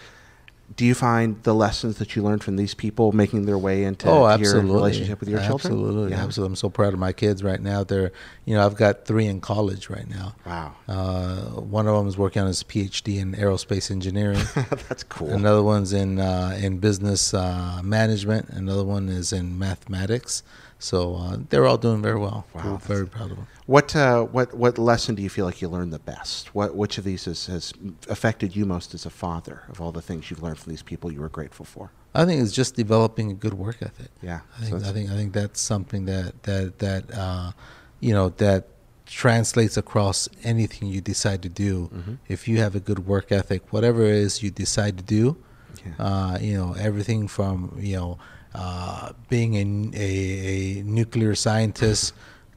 [0.76, 4.08] Do you find the lessons that you learned from these people making their way into
[4.08, 5.72] oh, your relationship with your children?
[5.72, 6.22] Absolutely, Yeah.
[6.22, 6.52] absolutely.
[6.52, 7.82] I'm so proud of my kids right now.
[7.82, 8.12] They're,
[8.44, 10.36] you know, I've got three in college right now.
[10.46, 14.42] Wow, Uh, one of them is working on his PhD in aerospace engineering.
[14.88, 15.30] that's cool.
[15.30, 18.48] Another one's in uh, in business uh, management.
[18.50, 20.44] Another one is in mathematics.
[20.82, 22.46] So uh, they're all doing very well.
[22.54, 23.46] Wow, We're very proud of them.
[23.66, 26.54] What uh, what what lesson do you feel like you learned the best?
[26.54, 27.72] What which of these has, has
[28.08, 31.12] affected you most as a father of all the things you've learned from these people
[31.12, 31.92] you were grateful for?
[32.14, 34.08] I think it's just developing a good work ethic.
[34.22, 37.52] Yeah, I think that's- I think I think that's something that that that uh,
[38.00, 38.66] you know that
[39.06, 41.90] translates across anything you decide to do.
[41.92, 42.14] Mm-hmm.
[42.28, 45.36] If you have a good work ethic, whatever it is you decide to do,
[45.84, 45.92] Yeah.
[46.06, 48.18] uh, you know everything from you know
[48.54, 52.14] uh, being a, a, a nuclear scientist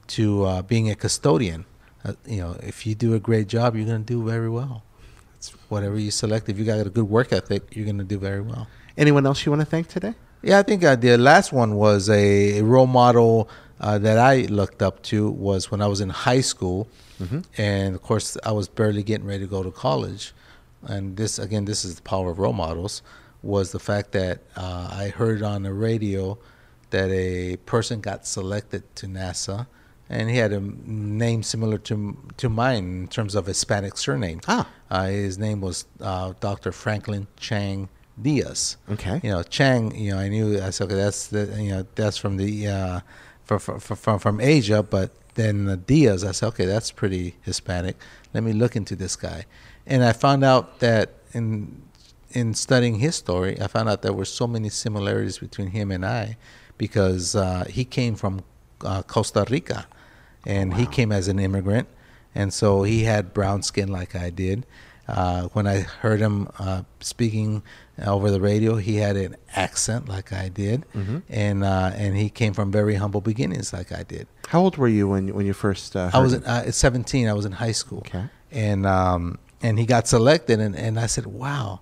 [0.08, 1.64] to uh, being a custodian.
[2.04, 4.82] Uh, you know, if you do a great job, you're going to do very well.
[5.36, 6.48] It's whatever you select.
[6.48, 8.66] If you got a good work ethic, you're going to do very well.
[8.96, 10.14] Anyone else you want to thank today?
[10.42, 13.48] Yeah, I think uh, the last one was a role model
[13.80, 16.86] uh, that I looked up to was when I was in high school,
[17.56, 20.32] and of course I was barely getting ready to go to college.
[20.82, 23.02] And this again, this is the power of role models.
[23.44, 26.38] Was the fact that uh, I heard on the radio
[26.90, 29.66] that a person got selected to NASA,
[30.08, 34.40] and he had a name similar to to mine in terms of Hispanic surname.
[34.48, 34.68] Ah.
[34.90, 36.72] Uh, his name was uh, Dr.
[36.72, 37.88] Franklin Chang
[38.20, 38.76] Diaz.
[38.90, 39.20] Okay.
[39.22, 39.94] You know, Chang.
[39.94, 43.00] You know, I knew I said, okay, that's the you know that's from the uh,
[43.44, 47.96] from, from from from Asia, but then Diaz, I said, okay, that's pretty Hispanic.
[48.32, 49.46] Let me look into this guy,
[49.86, 51.82] and I found out that in
[52.34, 56.04] in studying his story, I found out there were so many similarities between him and
[56.04, 56.36] I,
[56.76, 58.42] because uh, he came from
[58.84, 59.86] uh, Costa Rica,
[60.44, 61.88] and he came as an immigrant,
[62.34, 64.66] and so he had brown skin like I did.
[65.06, 67.62] Uh, when I heard him uh, speaking
[68.04, 70.84] over the radio, he had an accent like I did,
[71.28, 74.26] and uh, and he came from very humble beginnings like I did.
[74.48, 75.94] How old were you when when you first?
[75.94, 77.28] Uh, I was uh, at 17.
[77.28, 77.98] I was in high school.
[77.98, 78.24] Okay.
[78.50, 81.80] And um, and he got selected, and, and I said, wow,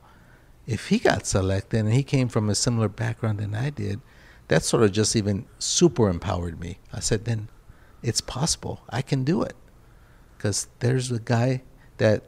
[0.66, 4.00] if he got selected and he came from a similar background than I did,
[4.48, 6.78] that sort of just even super empowered me.
[6.92, 7.48] I said, then
[8.02, 8.82] it's possible.
[8.90, 9.54] I can do it.
[10.36, 11.62] Because there's a guy
[11.98, 12.24] that,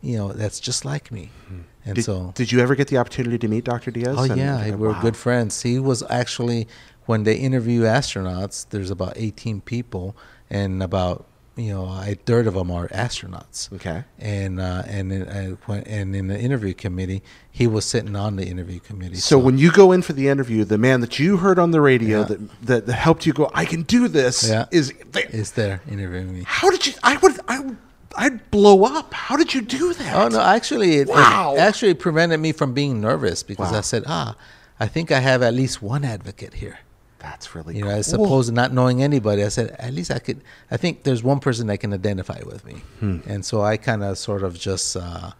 [0.00, 1.30] you know, that's just like me.
[1.46, 1.60] Mm-hmm.
[1.86, 2.32] And Did, so.
[2.34, 3.90] did you ever get the opportunity to meet Dr.
[3.90, 4.16] Diaz?
[4.18, 5.00] Oh And- yeah, we were wow.
[5.00, 5.62] good friends.
[5.62, 6.68] He was actually
[7.06, 8.66] when they interview astronauts.
[8.68, 10.14] There's about 18 people,
[10.50, 13.72] and about you know a third of them are astronauts.
[13.74, 14.04] Okay.
[14.18, 18.46] And uh, and in, uh, and in the interview committee, he was sitting on the
[18.46, 19.16] interview committee.
[19.16, 21.80] So when you go in for the interview, the man that you heard on the
[21.80, 22.24] radio Yeah.
[22.26, 24.66] that, that that helped you go, I can do this, Yeah.
[24.70, 25.26] is there.
[25.30, 26.44] is there interviewing me?
[26.46, 26.94] How did you?
[27.02, 27.38] I would.
[27.48, 27.76] I would.
[28.16, 29.14] I'd blow up.
[29.14, 30.16] How did you do that?
[30.16, 31.54] Oh no, actually, it, it Wow.
[31.58, 33.78] actually prevented me from being nervous because Wow.
[33.78, 34.34] I said, ah,
[34.80, 36.78] I think I have at least one advocate here.
[37.20, 37.92] That's really You cool.
[37.92, 40.40] know, as opposed to not knowing anybody, I said at least I could.
[40.70, 43.18] I think there's one person that can identify with me, Hmm.
[43.26, 45.30] and so I kind of sort of just, uh,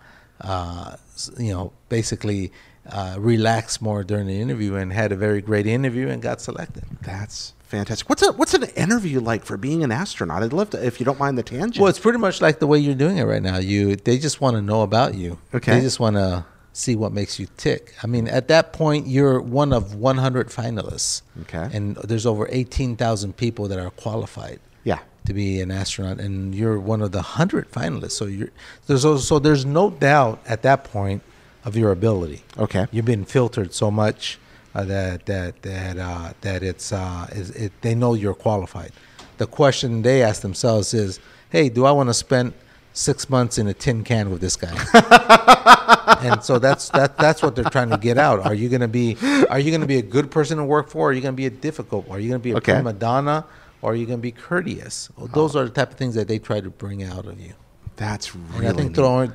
[0.42, 0.96] uh,
[1.38, 2.52] you know, basically
[2.90, 6.84] uh, relaxed more during the interview and had a very great interview and got selected.
[7.02, 8.08] That's fantastic.
[8.08, 10.42] What's a what's an interview like for being an astronaut?
[10.42, 11.78] I'd love to, if you don't mind the tangent.
[11.78, 13.58] Well, it's pretty much like the way you're doing it right now.
[13.58, 15.38] You they just want to know about you.
[15.54, 15.74] Okay.
[15.76, 17.94] They just want to see what makes you tick.
[18.02, 21.22] I mean, at that point, you're one of 100 finalists.
[21.42, 21.68] Okay.
[21.72, 24.60] And there's over 18,000 people that are qualified.
[24.84, 25.00] yeah.
[25.26, 28.12] to be an astronaut, and you're one of the hundred finalists.
[28.12, 28.50] So you're
[28.86, 31.22] there's also, so there's no doubt at that point
[31.64, 32.42] of your ability.
[32.56, 32.86] Okay.
[32.90, 34.38] you've been filtered so much
[34.74, 38.92] uh, that that that uh, that it's uh, is, it, they know you're qualified.
[39.36, 42.54] The question they ask themselves is, "Hey, do I want to spend
[42.92, 44.76] six months in a tin can with this guy?"
[46.22, 48.40] and so that's that that's what they're trying to get out.
[48.40, 49.16] Are you going to be
[49.48, 51.08] are you going to be a good person to work for?
[51.08, 52.08] Or are you going to be a difficult?
[52.10, 52.74] Are you going to be a Okay.
[52.74, 53.44] prima donna?
[53.82, 55.08] Or are you going to be courteous?
[55.16, 55.60] Well, those oh.
[55.60, 57.54] are the type of things that they try to bring out of you.
[57.96, 58.66] That's really.
[58.66, 58.78] And.
[58.78, 59.32] I think through,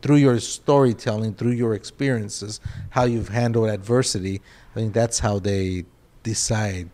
[0.00, 4.40] through your storytelling, through your experiences, how you've handled adversity,
[4.72, 5.84] I think that's how they
[6.22, 6.88] decide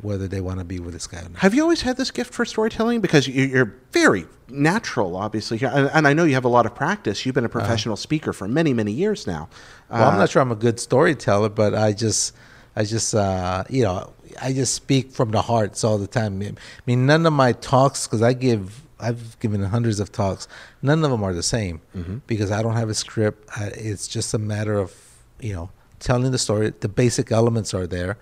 [0.00, 1.36] whether they want to be with this guy or not.
[1.38, 3.00] Have you always had this gift for storytelling?
[3.00, 7.24] Because you- you're very natural, obviously, and I know you have a lot of practice.
[7.26, 9.48] You've been a professional speaker for many, many years now.
[9.90, 12.34] Well, I'm Uh, not sure I'm a good storyteller, but I just,
[12.76, 16.40] I just, uh, you know, I just speak from the hearts all the time.
[16.42, 16.52] I
[16.86, 20.46] mean, none of my talks, because I give, I've given hundreds of talks,
[20.82, 21.80] none of them are the same
[22.26, 23.48] because I don't have a script.
[23.56, 24.94] I, it's just a matter of,
[25.40, 26.72] you know, telling the story.
[26.80, 28.16] The basic elements are there,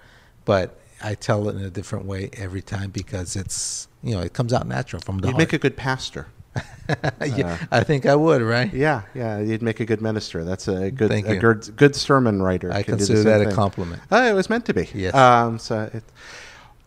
[0.44, 4.32] but I tell it in a different way every time because it's, you know, it
[4.32, 5.38] comes out natural from the You'd heart.
[5.38, 6.26] make a good pastor.
[7.24, 8.72] yeah, I think I would, right?
[8.72, 10.44] Yeah, yeah, you'd make a good minister.
[10.44, 12.72] That's a good, a good, good sermon writer.
[12.72, 13.54] I can consider that a thing.
[13.54, 14.02] compliment.
[14.11, 14.88] Uh, it was meant to be.
[14.94, 15.14] Yes.
[15.14, 16.02] Um, so it,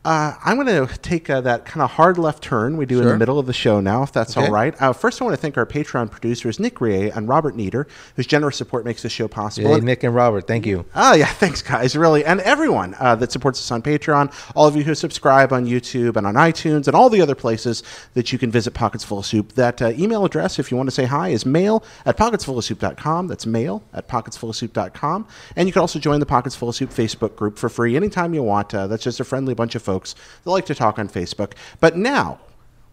[0.04, 3.08] uh, I'm going to take uh, that kind of hard left turn we do in
[3.08, 4.48] the middle of the show now, if that's Okay.
[4.48, 4.74] all right.
[4.82, 8.26] Uh, first, I want to thank our Patreon producers, Nick Rie and Robert Nieder, whose
[8.26, 9.70] generous support makes this show possible.
[9.70, 10.86] Hey, And- Nick and Robert, thank you.
[10.96, 11.26] Oh, yeah.
[11.42, 11.96] Thanks, guys.
[11.96, 12.26] Really.
[12.26, 16.16] And everyone uh, that supports us on Patreon, all of you who subscribe on YouTube
[16.16, 17.84] and on iTunes and all the other places
[18.16, 19.52] that you can visit Pockets Full of Soup.
[19.54, 23.28] That uh, email address, if you want to say hi, is mail at pocketsfullofsoup.com.
[23.28, 25.28] That's mail at pocketsfullofsoup.com.
[25.56, 28.34] And you can also join the Pockets Full of Soup Facebook group for free anytime
[28.34, 28.74] you want.
[28.74, 31.54] Uh, that's just a friendly bunch of folks that like to talk on Facebook.
[31.80, 32.40] But now,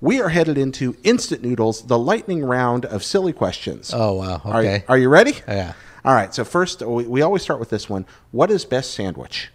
[0.01, 3.93] we are headed into Instant Noodles, the lightning round of silly questions.
[3.95, 4.41] Oh, wow.
[4.45, 4.85] Are- Okay.
[4.89, 5.35] are you ready?
[5.49, 5.73] Yeah.
[6.05, 6.33] All right.
[6.35, 8.07] So first, we, we always start with this one.
[8.31, 9.51] What is best sandwich?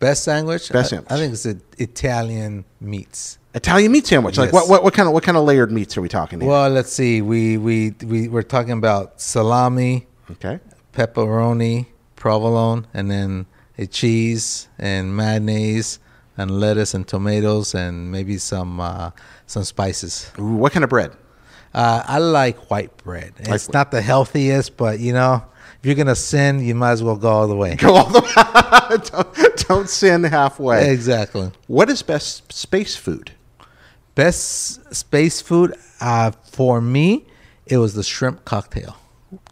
[0.00, 0.70] Best sandwich?
[0.72, 1.12] Best I- sandwich.
[1.12, 3.38] I, think it's the Italian meats.
[3.54, 4.36] Italian meat sandwich.
[4.38, 4.54] Like Yes.
[4.54, 4.84] what, what?
[4.84, 6.48] What kind of what kind of layered meats are we talking here?
[6.48, 7.22] Well, let's see.
[7.22, 10.60] We we we we're talking about salami, okay.
[10.92, 13.46] pepperoni, provolone, and then
[13.78, 15.98] a cheese and mayonnaise
[16.38, 19.10] and lettuce and tomatoes and maybe some uh,
[19.46, 20.30] some spices.
[20.36, 21.12] What kind of bread?
[21.74, 23.34] Uh, I like white bread.
[23.38, 25.44] It's not the healthiest, but you know,
[25.80, 27.76] if you're gonna sin, you might as well go all the way.
[27.76, 28.96] Go all the way.
[29.34, 30.90] don't, don't sin halfway.
[30.90, 31.50] Exactly.
[31.66, 33.32] What is best space food?
[34.14, 37.26] Best space food uh, for me,
[37.66, 38.96] it was the shrimp cocktail.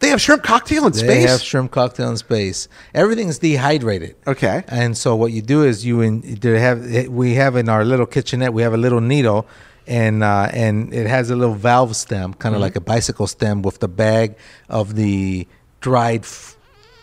[0.01, 1.25] They have shrimp cocktail in They space.
[1.25, 2.69] They have shrimp cocktail in space.
[2.95, 4.17] Everything's dehydrated.
[4.27, 4.65] okay.
[4.69, 8.07] And so what you do is you in they have we have in our little
[8.07, 9.47] kitchenette we have a little needle,
[9.87, 13.61] and uh, and it has a little valve stem, kind of like a bicycle stem,
[13.63, 14.37] with the bag
[14.71, 15.47] of the
[15.81, 16.57] dried f-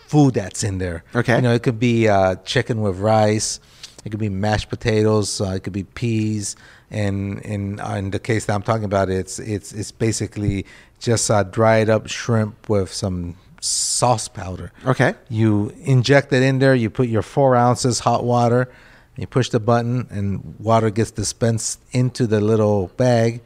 [0.07, 1.03] food that's in there.
[1.15, 1.35] Okay.
[1.35, 3.59] you know it could be uh, chicken with rice,
[4.03, 6.55] it could be mashed potatoes, uh, it could be peas,
[6.89, 10.65] and in uh, in the case that I'm talking about, it's it's it's basically
[11.03, 14.71] just uh, dried up shrimp with some sauce powder.
[14.85, 15.13] Okay.
[15.29, 16.73] You inject it in there.
[16.73, 18.71] You put your four ounces hot water.
[19.17, 23.41] You push the button, and water gets dispensed into the little bag,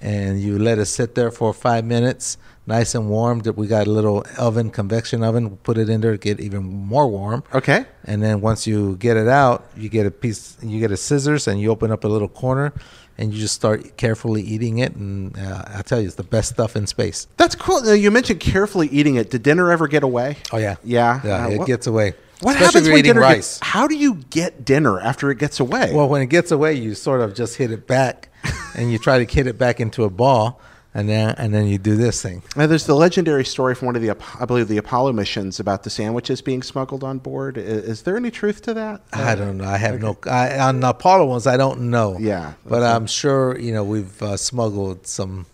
[0.00, 3.40] and you let it sit there for five minutes, nice and warm.
[3.54, 5.50] We got a little oven, convection oven.
[5.50, 7.44] We put it in there, get even more warm.
[7.54, 7.84] Okay.
[8.02, 11.46] And then once you get it out, you get a piece, you get a scissors,
[11.46, 12.72] and you open up a little corner,
[13.18, 14.94] and you just start carefully eating it.
[14.96, 17.26] And uh, I tell you, it's the best stuff in space.
[17.36, 17.82] That's cool.
[17.82, 19.30] Now, you mentioned carefully eating it.
[19.30, 20.36] Did dinner ever get away?
[20.52, 21.20] Oh yeah, Yeah.
[21.24, 21.44] yeah.
[21.44, 22.14] Uh, it what- gets away.
[22.40, 23.58] What Especially happens when dinner rice.
[23.58, 23.68] gets?
[23.70, 25.92] How do you get dinner after it gets away?
[25.94, 28.30] Well, when it gets away, you sort of just hit it back,
[28.74, 30.60] and you try to hit it back into a ball,
[30.94, 32.42] and then and then you do this thing.
[32.56, 35.84] Now, there's the legendary story from one of the, I believe, the Apollo missions about
[35.84, 37.56] the sandwiches being smuggled on board.
[37.56, 39.02] I- Is, there any truth to that?
[39.12, 39.64] I don't know.
[39.64, 41.46] I have no I, on the Apollo ones.
[41.46, 42.16] I don't know.
[42.18, 45.46] Yeah, but I'm sure you know we've uh, smuggled some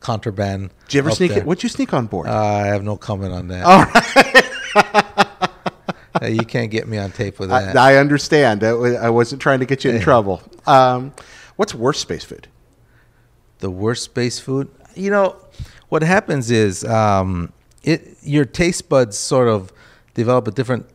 [0.00, 0.70] contraband.
[0.86, 1.40] Did you ever sneak there.
[1.40, 1.46] it?
[1.46, 2.26] What'd you sneak on board?
[2.26, 3.64] Uh, I have no comment on that.
[3.64, 5.16] All right.
[6.20, 7.76] Uh, you can't get me on tape with that.
[7.76, 8.64] I, I understand.
[8.64, 10.42] I, I wasn't trying to get you in trouble.
[10.66, 11.14] Um,
[11.54, 12.48] what's worse space food?
[13.60, 14.68] the worst space food.
[14.94, 15.36] You know,
[15.88, 19.72] what happens is um, it your taste buds sort of
[20.14, 20.86] develop a different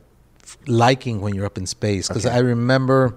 [0.68, 2.08] liking when you're up in space.
[2.08, 2.36] Because Okay.
[2.36, 3.16] I remember,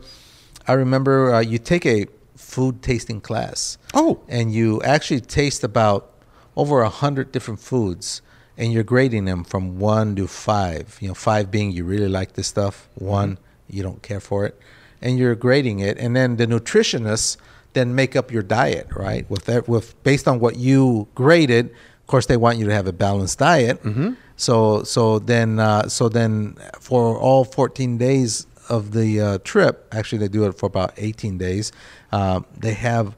[0.66, 3.78] I remember uh, you take a food tasting class.
[3.94, 4.20] Oh.
[4.28, 6.10] and you actually taste about
[6.56, 8.22] over a hundred different foods.
[8.56, 10.98] And you're grading them from one to five.
[11.00, 12.88] You know, five being you really like this stuff.
[12.96, 13.38] One,
[13.70, 14.58] you don't care for it,
[15.00, 15.96] and you're grading it.
[15.96, 17.36] And then the nutritionists
[17.78, 19.28] then make up your diet, right?
[19.30, 21.66] With that, with based on what you graded.
[21.70, 23.82] Of course, they want you to have a balanced diet.
[23.82, 24.14] Mm-hmm.
[24.36, 30.18] So, so then, uh, so then, for all 14 days of the uh, trip, actually,
[30.18, 31.72] they do it for about 18 days.
[32.12, 33.16] Um, they have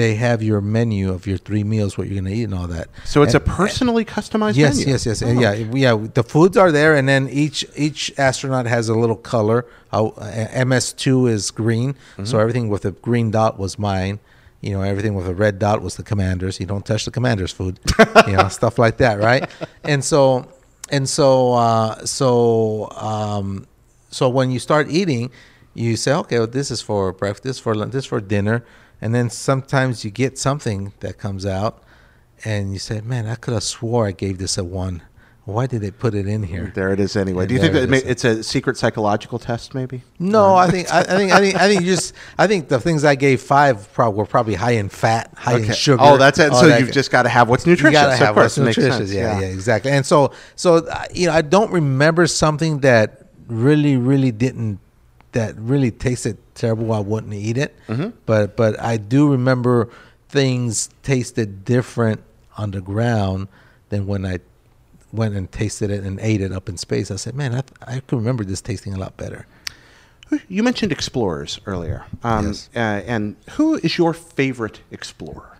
[0.00, 2.66] they have your menu of your three meals, what you're going to eat, and all
[2.68, 2.88] that.
[3.04, 4.92] So it's And- a personally customized Yes, menu.
[4.92, 5.26] yes, yes, Oh.
[5.28, 5.52] and yeah,
[5.84, 5.94] yeah.
[6.14, 9.66] The foods are there, and then each each astronaut has a little color.
[9.92, 10.10] Uh,
[10.54, 12.24] MS two is green, Mm-hmm.
[12.24, 14.18] so everything with a green dot was mine.
[14.62, 16.60] You know, everything with a red dot was the commanders.
[16.60, 17.80] You don't touch the commanders' food,
[18.26, 19.48] you know, stuff like that, right?
[19.84, 20.20] And so,
[20.90, 23.66] and so, uh, so, um,
[24.10, 25.30] so when you start eating,
[25.74, 28.62] you say, okay, well, this is for breakfast, this for lunch, this is for dinner,
[29.00, 31.82] and then sometimes you get something that comes out
[32.44, 35.02] and you say, "Man, I could have swore I gave this a one.
[35.46, 37.16] Why did they put it in here?" There it is.
[37.16, 38.38] Anyway, And do you think it it is.
[38.38, 39.74] a secret psychological test?
[39.74, 40.02] Maybe.
[40.18, 42.78] No, I think I, I think I think I think you just I think the
[42.78, 46.02] things I gave five prob- were probably high in fat, high in sugar.
[46.02, 46.52] Oh, that's it.
[46.54, 48.00] So that you've kind- just got to have what's you nutritious.
[48.00, 48.96] gotta of have course, what's nutritious.
[49.08, 49.12] sense.
[49.12, 49.90] Yeah, yeah, exactly.
[49.90, 54.78] And so, so uh, you know, I don't remember something that really, really didn't
[55.32, 56.92] that really tasted terrible.
[56.92, 57.74] I wouldn't eat it.
[57.88, 58.10] Mm-hmm.
[58.26, 59.88] But but I do remember
[60.28, 62.20] things tasted different
[62.56, 63.48] on the ground
[63.88, 64.38] than when I
[65.12, 67.10] went and tasted it and ate it up in space.
[67.10, 67.62] I said, man, I,
[67.96, 69.46] I can remember this tasting a lot better.
[70.48, 72.70] You mentioned explorers earlier, um, Yes.
[72.76, 75.58] uh, and who is your favorite explorer?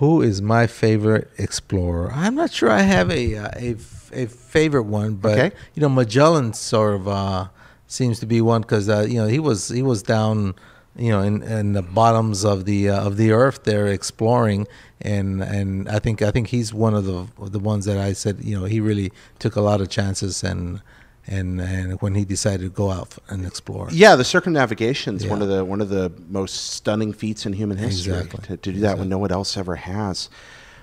[0.00, 2.10] Who is my favorite explorer?
[2.12, 5.56] I'm not sure I have a uh, a, f- a favorite one, but Okay.
[5.74, 7.46] you know Magellan sort of uh,
[7.92, 10.54] seems to be one because uh, you know he was he was down
[10.96, 14.66] you know in, in the bottoms of the uh, of the earth there exploring
[15.00, 17.26] and and I think I think he's one of the
[17.56, 20.80] the ones that I said you know he really took a lot of chances and
[21.26, 23.88] and and when he decided to go out and explore.
[23.92, 27.78] Yeah, the circumnavigation is one of the one of the most stunning feats in human
[27.78, 28.14] history.
[28.14, 28.40] Exactly.
[28.48, 30.28] To, to do that when no one else ever has.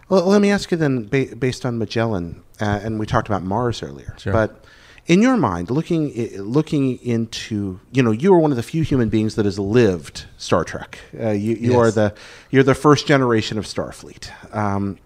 [0.07, 3.43] Well, let me ask you then, ba- based on Magellan, uh, and we talked about
[3.43, 4.33] Mars earlier, Sure.
[4.33, 4.65] but
[5.09, 9.09] in your mind, looking looking into, you know, you are one of the few human
[9.09, 10.99] beings that has lived Star Trek.
[11.19, 12.13] Uh, you you are the
[12.51, 14.31] you're the first generation of Starfleet.
[14.55, 14.99] Um,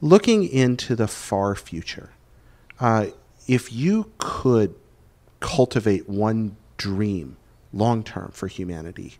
[0.00, 2.10] looking into the far future,
[2.78, 3.06] uh,
[3.48, 4.76] if you could
[5.40, 7.36] cultivate one dream
[7.72, 9.14] long term for humanity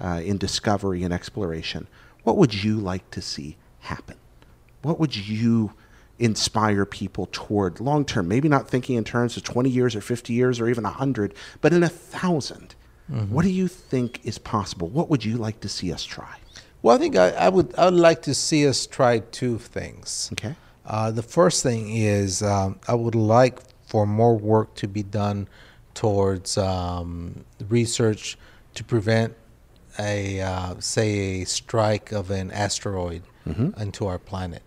[0.00, 1.86] uh, in discovery and exploration,
[2.22, 4.16] what would you like to see happen?
[4.80, 5.74] What would you
[6.18, 8.28] inspire people toward long term?
[8.28, 11.72] Maybe not thinking in terms of 20 years or 50 years or even 100, but
[11.72, 12.74] in a 1000
[13.08, 14.88] What do you think is possible?
[14.88, 16.36] What would you like to see us try?
[16.82, 20.30] Well, I think I, I would I would like to see us try two things.
[20.32, 20.54] Okay.
[20.84, 25.48] Uh, the first thing is um, I would like for more work to be done
[25.94, 28.36] towards um, research
[28.74, 29.34] to prevent
[29.98, 33.22] a uh, say a strike of an asteroid
[33.78, 34.62] into our planet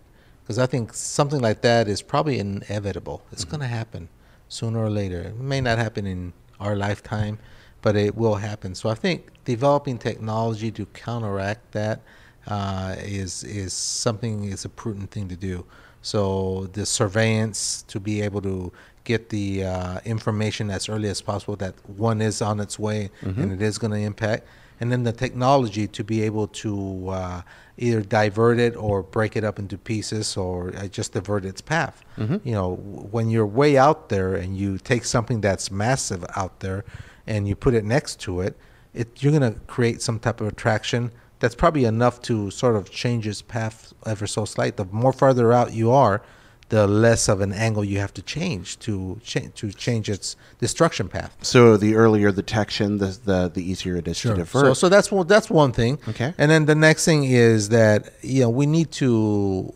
[0.46, 3.20] because I think something like that is probably inevitable.
[3.32, 4.08] It's going to happen
[4.48, 5.22] sooner or later.
[5.22, 7.40] It may not happen in our lifetime,
[7.82, 8.76] but it will happen.
[8.76, 12.00] So I think developing technology to counteract that
[12.46, 15.64] uh, is is something is a prudent thing to do.
[16.00, 18.72] So the surveillance to be able to
[19.02, 23.52] get the uh, information as early as possible that one is on its way and
[23.52, 24.46] it is going to impact,
[24.80, 27.42] and then the technology to be able to uh,
[27.78, 32.04] either divert it or break it up into pieces or uh, just divert its path.
[32.44, 36.84] You know, when you're way out there and you take something that's massive out there
[37.26, 38.56] and you put it next to it,
[38.94, 42.90] it you're going to create some type of attraction that's probably enough to sort of
[42.90, 44.76] change its path ever so slight.
[44.76, 46.22] The more farther out you are,
[46.68, 51.08] the less of an angle you have to change to cha- to change its destruction
[51.08, 51.36] path.
[51.42, 54.66] So the earlier the detection, the the, the easier it is to divert.
[54.66, 55.98] So, so that's one that's one thing.
[56.08, 56.34] Okay.
[56.38, 59.72] And then the next thing is that you know we need to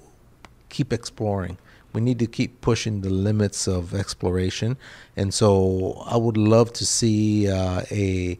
[0.68, 1.58] keep exploring.
[1.92, 4.76] We need to keep pushing the limits of exploration.
[5.16, 8.38] And so I would love to see uh, a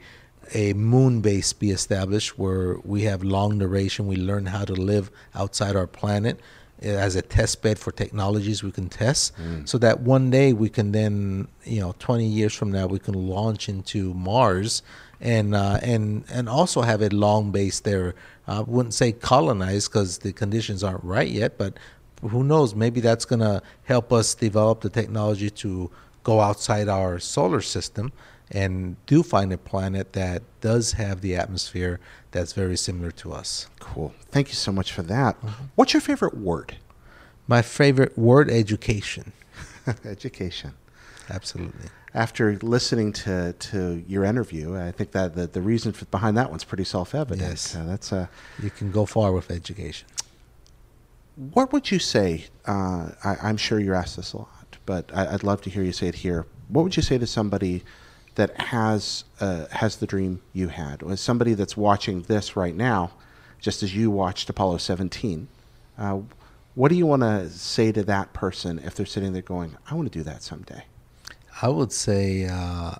[0.52, 4.06] a moon base be established where we have long duration.
[4.06, 6.40] We learn how to live outside our planet
[6.82, 9.32] as a test bed for technologies we can test
[9.66, 13.14] so that one day we can then you know 20 years from now we can
[13.14, 14.82] launch into mars
[15.20, 18.14] and uh, and and also have a long base there.
[18.46, 21.78] I wouldn't say colonize because the conditions aren't right yet but
[22.22, 22.74] who knows?
[22.74, 25.90] Maybe that's going to help us develop the technology to
[26.22, 28.12] go outside our solar system
[28.50, 32.00] and do find a planet that does have the atmosphere
[32.32, 34.14] that's very similar to us cool.
[34.30, 35.36] Thank you so much for that.
[35.40, 35.64] Mm-hmm.
[35.74, 36.76] What's your favorite word?
[37.48, 39.32] my favorite word education
[40.04, 40.72] Education.
[41.28, 46.36] absolutely After listening to, to your interview, I think that the, the reason for, behind
[46.36, 47.48] that one's pretty self evident.
[47.48, 47.74] Yes.
[47.74, 48.26] Uh, that's uh,
[48.62, 50.06] you can go far with education
[51.36, 52.46] What would you say?
[52.66, 55.82] Uh, I, I'm sure you're asked this a lot, but I, I'd love to hear
[55.82, 56.46] you say it here.
[56.68, 57.82] What would you say to somebody
[58.34, 63.12] that has uh, has the dream you had, or somebody that's watching this right now,
[63.58, 65.48] just as you watched Apollo 17?
[65.98, 66.20] Uh,
[66.74, 69.94] what do you want to say to that person if they're sitting there going, "I
[69.94, 70.84] want to do that someday"?
[71.62, 72.94] I would say uh,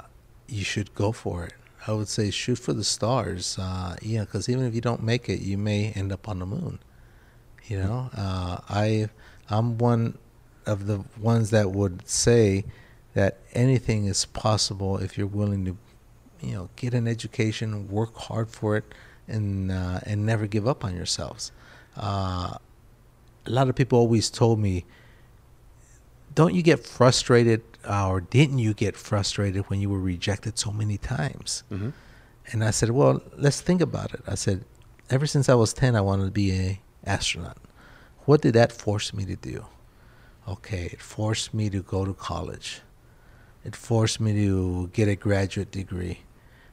[0.48, 1.54] you should go for it.
[1.86, 3.58] I would say shoot for the stars.
[3.58, 6.46] Uh, know, because even if you don't make it, you may end up on the
[6.46, 6.78] moon.
[7.66, 9.08] You know, uh, I
[9.48, 10.18] I'm one
[10.66, 12.64] of the ones that would say
[13.14, 15.76] that anything is possible if you're willing to,
[16.40, 18.84] you know, get an education, work hard for it,
[19.28, 21.52] and uh, and never give up on yourselves.
[21.96, 22.54] Uh,
[23.46, 24.84] a lot of people always told me,
[26.34, 30.70] don't you get frustrated uh, or didn't you get frustrated when you were rejected so
[30.70, 31.62] many times?
[31.70, 31.92] Mhm.
[32.52, 34.22] and i said well let's think about it.
[34.26, 34.64] I said
[35.08, 37.58] ever since i was 10 i wanted to be a astronaut.
[38.26, 39.64] What did that force me to do?
[40.48, 42.80] Okay it forced me to go to college
[43.64, 46.20] it forced me to get a graduate degree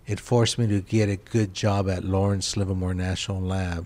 [0.05, 3.85] it forced me to get a good job at lawrence livermore national lab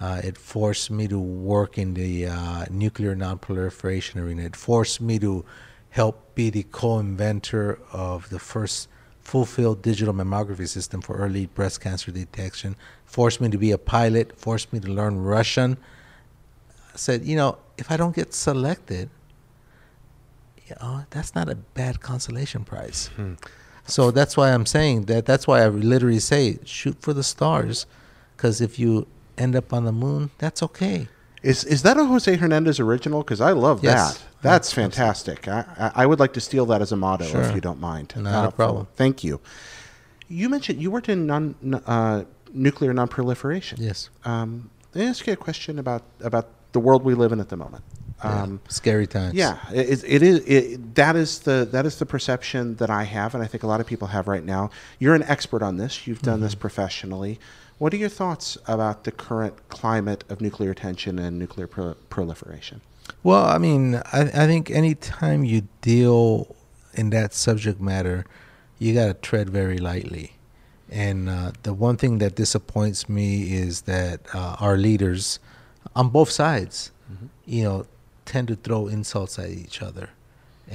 [0.00, 4.42] uh, it forced me to work in the uh, nuclear nonproliferation arena.
[4.42, 5.44] It forced me to
[5.90, 8.88] help be the co-inventor of the first
[9.20, 12.76] full-field digital mammography system for early breast cancer detection.
[13.04, 14.38] Forced me to be a pilot.
[14.38, 15.76] Forced me to learn Russian.
[16.94, 19.10] I said, you know, if I don't get selected,
[20.70, 23.10] you know, that's not a bad consolation prize.
[23.86, 25.26] So that's why I'm saying that.
[25.26, 27.86] That's why I literally say shoot for the stars,
[28.36, 29.06] because if you
[29.36, 31.08] end up on the moon, that's okay.
[31.42, 33.22] Is is that a Jose Hernandez original?
[33.22, 34.18] Because I love Yes.
[34.18, 34.22] that.
[34.42, 35.48] That's fantastic.
[35.48, 38.12] I, I would like to steal that as a motto, if you don't mind.
[38.16, 38.86] Not a problem.
[38.96, 39.40] Thank you.
[40.28, 41.54] You mentioned you worked in non
[41.86, 43.74] uh, nuclear nonproliferation.
[43.78, 44.10] Yes.
[44.24, 47.48] Um, let me ask you a question about about the world we live in at
[47.48, 47.82] the moment.
[48.22, 48.42] Yeah.
[48.42, 49.34] Um, Scary times.
[49.34, 50.38] yeah, it, it is.
[50.46, 53.66] It, that is the that is the perception that I have, and I think a
[53.66, 54.70] lot of people have right now.
[54.98, 56.06] You're an expert on this.
[56.06, 57.38] You've done this professionally.
[57.78, 62.82] What are your thoughts about the current climate of nuclear tension and nuclear pro- proliferation?
[63.22, 66.54] Well, I mean, I, I think anytime you deal
[66.92, 68.26] in that subject matter,
[68.78, 70.32] you got to tread very lightly.
[70.90, 75.38] And uh, the one thing that disappoints me is that uh, our leaders
[75.96, 76.90] on both sides,
[77.46, 77.86] you know,
[78.32, 80.06] tend to throw insults at each other,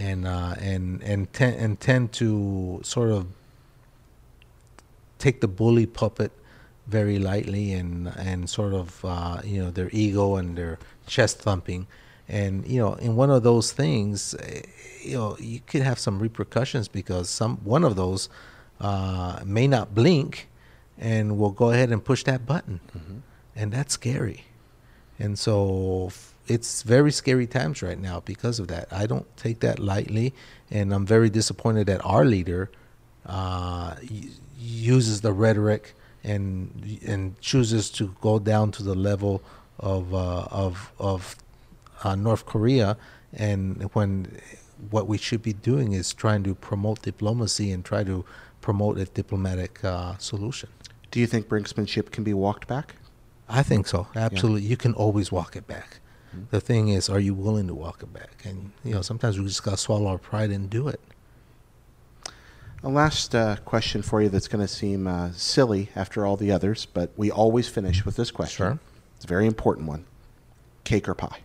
[0.08, 2.30] and uh, and and tend and tend to
[2.84, 3.26] sort of
[5.20, 6.32] take the bully puppet
[6.88, 10.78] very lightly and and sort of uh, you know their ego and their
[11.08, 11.88] chest thumping,
[12.28, 14.62] and you know in one of those things, eh,
[15.04, 18.30] you know you could have some repercussions because some one of those
[18.82, 20.48] uh, may not blink,
[21.00, 23.18] and will go ahead and push that button, Mm-hmm.
[23.56, 24.40] and that's scary,
[25.20, 26.08] and so.
[26.08, 28.88] f- It's very scary times right now because of that.
[28.92, 30.34] I don't take that lightly,
[30.70, 32.70] and I'm very disappointed that our leader
[33.26, 33.96] uh,
[34.58, 39.42] uses the rhetoric and and chooses to go down to the level
[39.80, 41.36] of uh, of of
[42.04, 42.98] uh, North Korea,
[43.34, 44.40] and when
[44.92, 48.26] what we should be doing is trying to promote diplomacy and try to
[48.62, 50.70] promote a diplomatic uh, solution.
[51.12, 52.96] Do you think brinksmanship can be walked back?
[53.48, 54.08] I think so.
[54.16, 56.00] Absolutely, you can always walk it back.
[56.52, 58.44] The thing is, are you willing to walk it back?
[58.44, 61.00] And you know, sometimes we just gotta swallow our pride and do it.
[62.84, 66.52] A last uh, question for you that's going to seem uh, silly after all the
[66.52, 68.64] others, but we always finish with this question.
[68.64, 68.80] Sure.
[69.16, 70.06] It's a very important one
[70.86, 71.40] cake or pie?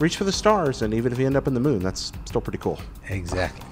[0.00, 0.82] reach for the stars.
[0.82, 2.80] And even if you end up in the moon, that's still pretty cool.
[3.08, 3.71] Exactly.